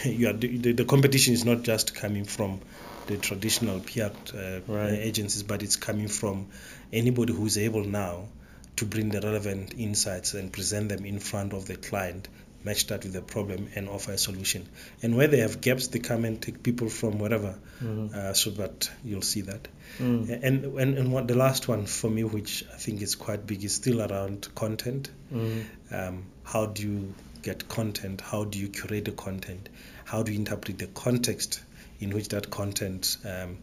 you 0.08 0.28
are, 0.28 0.32
the, 0.32 0.72
the 0.72 0.84
competition 0.84 1.34
is 1.34 1.44
not 1.44 1.62
just 1.62 1.94
coming 1.94 2.24
from 2.24 2.60
the 3.06 3.18
traditional 3.18 3.80
PR 3.80 4.02
uh, 4.34 4.60
Right. 4.66 4.92
agencies, 4.92 5.42
but 5.42 5.62
it's 5.62 5.76
coming 5.76 6.08
from 6.08 6.46
anybody 6.92 7.34
who's 7.34 7.58
able 7.58 7.84
now 7.84 8.28
to 8.76 8.86
bring 8.86 9.10
the 9.10 9.20
relevant 9.20 9.74
insights 9.76 10.34
and 10.34 10.52
present 10.52 10.88
them 10.88 11.04
in 11.04 11.18
front 11.20 11.52
of 11.52 11.66
the 11.66 11.76
client, 11.76 12.28
match 12.64 12.86
that 12.86 13.04
with 13.04 13.12
the 13.12 13.20
problem, 13.22 13.68
and 13.74 13.88
offer 13.88 14.12
a 14.12 14.18
solution. 14.18 14.66
And 15.02 15.16
where 15.16 15.28
they 15.28 15.38
have 15.40 15.60
gaps, 15.60 15.88
they 15.88 15.98
come 15.98 16.24
and 16.24 16.40
take 16.40 16.62
people 16.62 16.88
from 16.88 17.18
wherever, 17.18 17.58
Mhm. 17.82 18.14
uh, 18.14 18.32
so 18.34 18.50
that 18.50 18.90
you'll 19.04 19.22
see 19.22 19.42
that. 19.42 19.68
Mm. 19.98 20.42
And 20.42 20.64
and 20.64 20.98
and 20.98 21.12
what 21.12 21.28
the 21.28 21.34
last 21.36 21.68
one 21.68 21.86
for 21.86 22.10
me, 22.10 22.24
which 22.24 22.64
I 22.72 22.76
think 22.78 23.02
is 23.02 23.14
quite 23.14 23.46
big, 23.46 23.62
is 23.64 23.74
still 23.74 24.00
around 24.00 24.48
content. 24.54 25.10
Mm. 25.32 25.64
Um, 25.90 26.24
how 26.42 26.66
do 26.66 26.82
you 26.82 27.14
get 27.42 27.68
content? 27.68 28.20
How 28.22 28.44
do 28.44 28.58
you 28.58 28.68
curate 28.68 29.04
the 29.04 29.12
content? 29.12 29.68
How 30.04 30.22
do 30.22 30.32
you 30.32 30.38
interpret 30.38 30.78
the 30.78 30.86
context 30.86 31.60
in 32.00 32.10
which 32.10 32.28
that 32.28 32.50
content 32.50 33.16
um, 33.24 33.58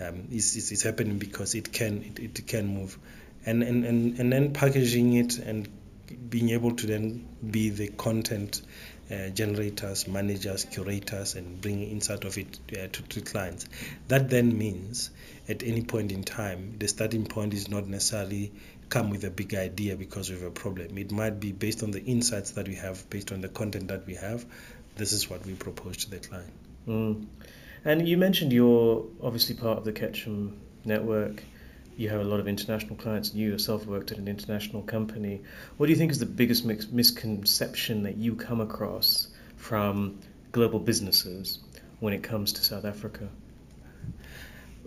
um, 0.00 0.28
is, 0.32 0.56
is 0.56 0.72
is 0.72 0.82
happening? 0.82 1.18
Because 1.18 1.54
it 1.54 1.72
can 1.72 2.02
it, 2.02 2.38
it 2.38 2.46
can 2.46 2.66
move, 2.66 2.98
and, 3.44 3.62
and 3.62 3.84
and 3.84 4.18
and 4.18 4.32
then 4.32 4.52
packaging 4.54 5.12
it 5.14 5.38
and 5.38 5.68
being 6.28 6.50
able 6.50 6.74
to 6.76 6.86
then 6.86 7.26
be 7.50 7.70
the 7.70 7.88
content 7.88 8.62
uh, 9.10 9.28
generators, 9.28 10.08
managers, 10.08 10.64
curators, 10.64 11.34
and 11.34 11.60
bring 11.60 11.82
insight 11.82 12.24
of 12.24 12.36
it 12.38 12.58
uh, 12.72 12.88
to, 12.88 13.02
to 13.02 13.20
clients. 13.20 13.66
That 14.08 14.28
then 14.30 14.56
means 14.58 15.10
at 15.48 15.62
any 15.62 15.82
point 15.82 16.10
in 16.10 16.24
time, 16.24 16.76
the 16.78 16.88
starting 16.88 17.24
point 17.24 17.54
is 17.54 17.68
not 17.68 17.86
necessarily 17.86 18.52
come 18.88 19.10
with 19.10 19.24
a 19.24 19.30
big 19.30 19.54
idea 19.54 19.96
because 19.96 20.30
of 20.30 20.42
a 20.42 20.50
problem. 20.50 20.98
It 20.98 21.12
might 21.12 21.40
be 21.40 21.52
based 21.52 21.82
on 21.82 21.90
the 21.90 22.02
insights 22.02 22.52
that 22.52 22.68
we 22.68 22.74
have, 22.76 23.08
based 23.10 23.32
on 23.32 23.40
the 23.40 23.48
content 23.48 23.88
that 23.88 24.06
we 24.06 24.14
have. 24.14 24.44
This 24.96 25.12
is 25.12 25.28
what 25.28 25.44
we 25.46 25.54
propose 25.54 25.98
to 25.98 26.10
the 26.10 26.18
client. 26.18 26.52
Mm. 26.88 27.26
And 27.84 28.08
you 28.08 28.16
mentioned 28.16 28.52
you're 28.52 29.06
obviously 29.22 29.54
part 29.54 29.78
of 29.78 29.84
the 29.84 29.92
Ketchum 29.92 30.58
network. 30.84 31.42
You 31.96 32.10
have 32.10 32.20
a 32.20 32.24
lot 32.24 32.40
of 32.40 32.46
international 32.48 32.96
clients. 32.96 33.30
and 33.30 33.38
You 33.40 33.50
yourself 33.50 33.86
worked 33.86 34.12
at 34.12 34.18
an 34.18 34.28
international 34.28 34.82
company. 34.82 35.42
What 35.76 35.86
do 35.86 35.92
you 35.92 35.96
think 35.98 36.12
is 36.12 36.18
the 36.18 36.26
biggest 36.26 36.64
mix- 36.64 36.88
misconception 36.88 38.02
that 38.02 38.16
you 38.16 38.34
come 38.36 38.60
across 38.60 39.28
from 39.56 40.18
global 40.52 40.78
businesses 40.78 41.58
when 42.00 42.12
it 42.12 42.22
comes 42.22 42.52
to 42.54 42.62
South 42.64 42.84
Africa? 42.84 43.28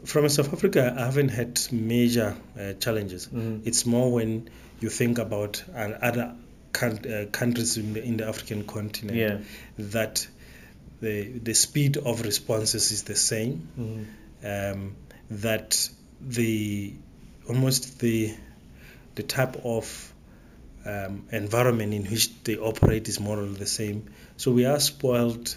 From 0.06 0.30
South 0.30 0.54
Africa, 0.54 0.96
I 0.98 1.06
haven't 1.06 1.30
had 1.30 1.60
major 1.72 2.36
uh, 2.60 2.74
challenges. 2.74 3.28
Mhm. 3.28 3.66
It's 3.66 3.86
more 3.86 4.12
when 4.12 4.50
you 4.80 4.90
think 4.90 5.18
about 5.18 5.64
uh, 5.76 5.80
other 6.02 6.36
coun- 6.72 7.06
uh, 7.12 7.26
countries 7.32 7.78
in 7.78 7.94
the, 7.94 8.04
in 8.04 8.18
the 8.18 8.28
African 8.28 8.64
continent 8.66 9.18
Yeah. 9.18 9.38
that 9.78 10.26
the 11.02 11.40
the 11.44 11.54
speed 11.54 11.98
of 11.98 12.22
responses 12.22 12.92
is 12.92 13.04
the 13.04 13.16
same. 13.16 13.68
Mhm. 13.78 14.06
um, 14.42 14.96
that 15.32 15.90
the 16.22 16.94
almost 17.48 18.00
the 18.00 18.36
the 19.16 19.24
type 19.24 19.58
of 19.66 20.14
um, 20.86 21.28
environment 21.32 21.94
in 21.94 22.06
which 22.06 22.44
they 22.44 22.58
operate 22.58 23.08
is 23.10 23.20
more 23.20 23.38
or 23.38 23.44
less 23.44 23.60
the 23.60 23.66
same. 23.66 24.10
So 24.38 24.52
we 24.52 24.66
are 24.66 24.80
spoiled 24.80 25.56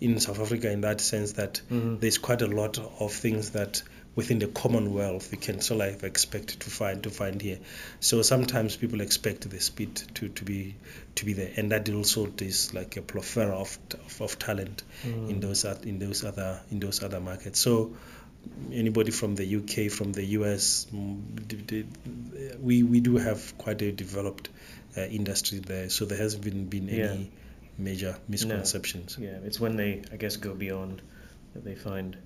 in 0.00 0.18
South 0.20 0.40
Africa 0.40 0.70
in 0.70 0.80
that 0.82 1.00
sense 1.00 1.32
that 1.32 1.60
Mhm. 1.70 2.00
there's 2.00 2.18
quite 2.18 2.42
a 2.42 2.46
lot 2.46 2.78
of 2.78 3.12
things 3.12 3.50
that 3.50 3.82
within 4.14 4.38
the 4.38 4.46
Commonwealth 4.46 5.30
you 5.30 5.38
can 5.38 5.60
sort 5.60 5.80
of 5.82 6.02
expect 6.04 6.60
to 6.60 6.70
find 6.70 7.02
to 7.02 7.10
find 7.10 7.40
here. 7.40 7.58
So 8.00 8.22
sometimes 8.22 8.76
people 8.76 9.00
expect 9.00 9.48
the 9.48 9.60
speed 9.60 9.94
to, 10.14 10.28
to 10.28 10.44
be 10.44 10.74
to 11.14 11.24
be 11.24 11.32
there, 11.34 11.50
and 11.56 11.70
that 11.70 11.88
also 11.90 12.30
is 12.38 12.74
like 12.74 12.96
a 12.96 13.02
plethora 13.02 13.54
of, 13.56 13.78
of, 14.04 14.20
of 14.20 14.38
talent 14.38 14.82
mm. 15.04 15.30
in 15.30 15.40
those 15.40 15.64
in 15.64 15.98
those 15.98 16.24
other 16.24 16.60
in 16.70 16.80
those 16.80 17.02
other 17.02 17.20
markets. 17.20 17.60
So 17.60 17.94
anybody 18.72 19.10
from 19.10 19.34
the 19.34 19.56
UK, 19.56 19.90
from 19.90 20.12
the 20.12 20.24
US, 20.38 20.86
mm, 20.92 22.60
we 22.60 22.82
we 22.82 23.00
do 23.00 23.16
have 23.16 23.56
quite 23.58 23.82
a 23.82 23.92
developed 23.92 24.48
uh, 24.96 25.02
industry 25.02 25.58
there. 25.58 25.88
So 25.90 26.04
there 26.04 26.18
hasn't 26.18 26.44
been 26.44 26.66
been 26.66 26.88
any 26.88 27.22
yeah. 27.22 27.28
major 27.78 28.16
misconceptions. 28.28 29.18
No. 29.18 29.26
Yeah, 29.26 29.38
it's 29.44 29.60
when 29.60 29.76
they 29.76 30.02
I 30.12 30.16
guess 30.16 30.36
go 30.36 30.54
beyond 30.54 31.02
that 31.54 31.64
they 31.64 31.74
find 31.74 32.16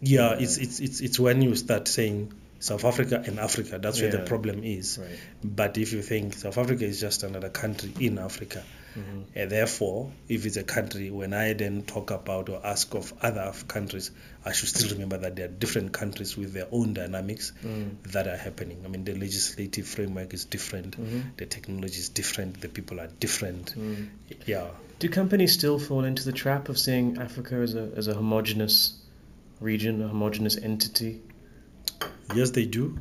yeah, 0.00 0.36
it's, 0.38 0.56
it's 0.56 0.80
it's 0.80 1.00
it's 1.00 1.20
when 1.20 1.42
you 1.42 1.54
start 1.54 1.86
saying 1.86 2.32
South 2.58 2.84
Africa 2.84 3.22
and 3.26 3.38
Africa, 3.38 3.78
that's 3.78 3.98
yeah. 3.98 4.08
where 4.08 4.18
the 4.18 4.26
problem 4.26 4.64
is. 4.64 4.98
Right. 4.98 5.18
But 5.44 5.78
if 5.78 5.92
you 5.92 6.02
think 6.02 6.34
South 6.34 6.56
Africa 6.58 6.84
is 6.84 7.00
just 7.00 7.22
another 7.22 7.50
country 7.50 7.92
in 8.00 8.18
Africa, 8.18 8.62
mm-hmm. 8.96 9.22
and 9.34 9.50
therefore, 9.50 10.12
if 10.28 10.46
it's 10.46 10.56
a 10.56 10.62
country, 10.62 11.10
when 11.10 11.32
I 11.32 11.52
then 11.52 11.82
talk 11.82 12.10
about 12.10 12.48
or 12.48 12.64
ask 12.64 12.94
of 12.94 13.12
other 13.22 13.52
countries, 13.68 14.10
I 14.44 14.52
should 14.52 14.68
still 14.68 14.90
remember 14.92 15.18
that 15.18 15.36
there 15.36 15.46
are 15.46 15.48
different 15.48 15.92
countries 15.92 16.36
with 16.36 16.52
their 16.52 16.66
own 16.72 16.94
dynamics 16.94 17.52
mm. 17.62 18.02
that 18.12 18.26
are 18.26 18.36
happening. 18.36 18.82
I 18.84 18.88
mean, 18.88 19.04
the 19.04 19.14
legislative 19.14 19.86
framework 19.86 20.32
is 20.32 20.44
different, 20.44 21.00
mm-hmm. 21.00 21.20
the 21.36 21.46
technology 21.46 21.98
is 21.98 22.08
different, 22.08 22.60
the 22.60 22.68
people 22.68 23.00
are 23.00 23.08
different. 23.08 23.74
Mm. 23.78 24.08
Yeah. 24.46 24.68
Do 24.98 25.08
companies 25.08 25.54
still 25.54 25.78
fall 25.78 26.04
into 26.04 26.24
the 26.24 26.32
trap 26.32 26.68
of 26.68 26.78
seeing 26.78 27.18
Africa 27.18 27.54
as 27.56 27.74
a 27.74 27.90
as 27.96 28.06
a 28.06 28.14
homogenous 28.14 29.00
region, 29.58 30.02
a 30.02 30.08
homogenous 30.08 30.56
entity? 30.56 31.22
Yes, 32.34 32.50
they 32.50 32.66
do. 32.66 32.98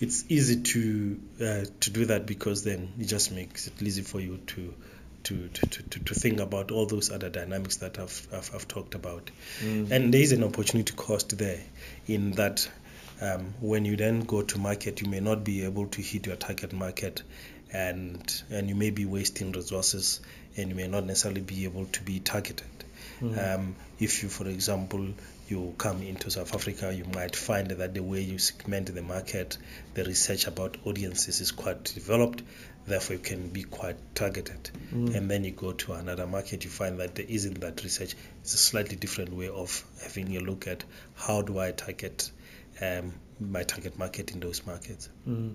It's 0.00 0.24
easy 0.28 0.62
to 0.62 1.20
uh, 1.40 1.64
to 1.80 1.90
do 1.90 2.06
that 2.06 2.26
because 2.26 2.64
then 2.64 2.92
it 2.98 3.06
just 3.06 3.32
makes 3.32 3.66
it 3.66 3.80
easy 3.82 4.02
for 4.02 4.20
you 4.20 4.38
to 4.48 4.74
to, 5.28 5.48
to, 5.48 5.82
to, 5.82 5.98
to 6.00 6.14
think 6.14 6.40
about 6.40 6.70
all 6.70 6.86
those 6.86 7.10
other 7.10 7.28
dynamics 7.28 7.76
that 7.76 7.98
I've, 7.98 8.26
I've, 8.32 8.50
I've 8.54 8.66
talked 8.66 8.94
about. 8.94 9.30
Mm. 9.60 9.90
And 9.90 10.14
there 10.14 10.22
is 10.22 10.32
an 10.32 10.42
opportunity 10.42 10.94
cost 10.94 11.36
there 11.36 11.60
in 12.06 12.32
that 12.32 12.68
um, 13.20 13.52
when 13.60 13.84
you 13.84 13.96
then 13.96 14.20
go 14.20 14.40
to 14.40 14.58
market, 14.58 15.02
you 15.02 15.08
may 15.08 15.20
not 15.20 15.44
be 15.44 15.64
able 15.64 15.86
to 15.88 16.00
hit 16.00 16.26
your 16.26 16.36
target 16.36 16.72
market 16.72 17.22
and, 17.70 18.42
and 18.50 18.70
you 18.70 18.74
may 18.74 18.90
be 18.90 19.04
wasting 19.04 19.52
resources 19.52 20.20
and 20.56 20.70
you 20.70 20.74
may 20.74 20.88
not 20.88 21.04
necessarily 21.04 21.42
be 21.42 21.64
able 21.64 21.84
to 21.86 22.02
be 22.02 22.20
targeted. 22.20 22.66
Mm. 23.20 23.54
Um, 23.54 23.76
if 24.00 24.22
you, 24.22 24.30
for 24.30 24.48
example, 24.48 25.08
you 25.50 25.74
come 25.76 26.02
into 26.02 26.30
South 26.30 26.54
Africa, 26.54 26.94
you 26.94 27.04
might 27.14 27.36
find 27.36 27.70
that 27.70 27.92
the 27.92 28.02
way 28.02 28.22
you 28.22 28.38
segment 28.38 28.94
the 28.94 29.02
market, 29.02 29.58
the 29.92 30.04
research 30.04 30.46
about 30.46 30.78
audiences 30.86 31.40
is 31.40 31.50
quite 31.52 31.84
developed, 31.84 32.42
therefore 32.88 33.16
you 33.16 33.22
can 33.22 33.48
be 33.48 33.62
quite 33.62 33.96
targeted. 34.14 34.70
Mm. 34.92 35.14
And 35.14 35.30
then 35.30 35.44
you 35.44 35.52
go 35.52 35.72
to 35.72 35.92
another 35.92 36.26
market, 36.26 36.64
you 36.64 36.70
find 36.70 36.98
that 37.00 37.14
there 37.14 37.26
isn't 37.28 37.60
that 37.60 37.82
research. 37.84 38.14
It's 38.40 38.54
a 38.54 38.58
slightly 38.58 38.96
different 38.96 39.32
way 39.32 39.48
of 39.48 39.84
having 40.02 40.36
a 40.36 40.40
look 40.40 40.66
at 40.66 40.84
how 41.14 41.42
do 41.42 41.58
I 41.58 41.72
target 41.72 42.30
um, 42.80 43.14
my 43.40 43.62
target 43.62 43.98
market 43.98 44.32
in 44.32 44.40
those 44.40 44.66
markets. 44.66 45.08
Mm. 45.26 45.54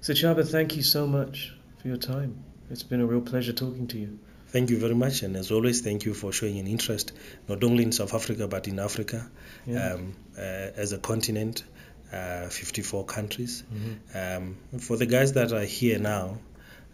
Sechaba, 0.00 0.48
thank 0.48 0.76
you 0.76 0.82
so 0.82 1.06
much 1.06 1.54
for 1.80 1.88
your 1.88 1.96
time. 1.96 2.44
It's 2.70 2.82
been 2.82 3.00
a 3.00 3.06
real 3.06 3.20
pleasure 3.20 3.52
talking 3.52 3.86
to 3.88 3.98
you. 3.98 4.18
Thank 4.48 4.70
you 4.70 4.78
very 4.78 4.94
much, 4.94 5.22
and 5.22 5.36
as 5.36 5.50
always, 5.50 5.82
thank 5.82 6.06
you 6.06 6.14
for 6.14 6.32
showing 6.32 6.58
an 6.58 6.66
interest 6.66 7.12
not 7.48 7.62
only 7.62 7.82
in 7.84 7.92
South 7.92 8.14
Africa 8.14 8.48
but 8.48 8.66
in 8.66 8.78
Africa 8.78 9.30
yeah. 9.66 9.92
um, 9.92 10.14
uh, 10.38 10.40
as 10.40 10.92
a 10.92 10.98
continent. 10.98 11.64
Uh, 12.10 12.48
54 12.48 13.04
countries. 13.04 13.62
Mm-hmm. 13.62 14.42
Um, 14.42 14.80
for 14.80 14.96
the 14.96 15.04
guys 15.04 15.34
that 15.34 15.52
are 15.52 15.64
here 15.64 15.98
now, 15.98 16.38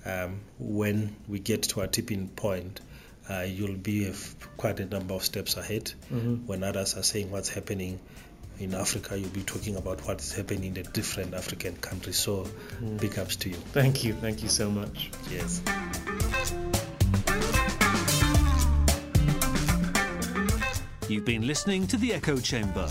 um, 0.05 0.41
when 0.59 1.15
we 1.29 1.39
get 1.39 1.63
to 1.63 1.83
a 1.83 1.87
tipping 1.87 2.29
point, 2.29 2.81
uh, 3.31 3.43
you'll 3.43 3.77
be 3.77 4.13
quite 4.57 4.81
a 4.81 4.87
number 4.87 5.15
of 5.15 5.25
steps 5.25 5.57
ahead. 5.57 5.93
Mm-hmm. 6.13 6.47
When 6.47 6.65
others 6.65 6.97
are 6.97 7.05
saying 7.05 7.31
what's 7.31 7.49
happening 7.49 8.01
in 8.59 8.75
Africa, 8.75 9.19
you'll 9.19 9.31
be 9.31 9.43
talking 9.43 9.77
about 9.77 10.05
what 10.07 10.21
is 10.21 10.33
happening 10.33 10.65
in 10.65 10.75
the 10.75 10.83
different 10.83 11.35
African 11.35 11.77
countries. 11.77 12.17
So, 12.17 12.47
mm. 12.83 13.01
big 13.01 13.19
ups 13.19 13.37
to 13.37 13.51
you. 13.51 13.57
Thank 13.73 14.05
you. 14.05 14.15
Thank 14.15 14.43
you 14.43 14.49
so 14.49 14.71
much. 14.71 15.11
Yes. 15.31 15.63
You've 21.09 21.25
been 21.25 21.47
listening 21.47 21.87
to 21.89 21.97
The 21.97 22.15
Echo 22.15 22.39
Chamber. 22.39 22.89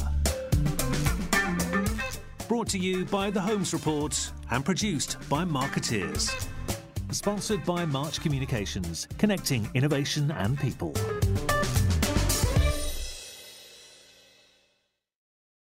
Brought 2.48 2.68
to 2.70 2.78
you 2.78 3.06
by 3.06 3.30
The 3.30 3.40
Holmes 3.40 3.74
Report 3.74 4.32
and 4.52 4.66
produced 4.66 5.18
by 5.30 5.46
Markettiers. 5.46 6.30
Sponsored 7.10 7.64
by 7.64 7.86
March 7.86 8.20
Communications, 8.20 9.08
connecting 9.18 9.70
innovation 9.76 10.30
and 10.32 10.60
people. 10.60 10.94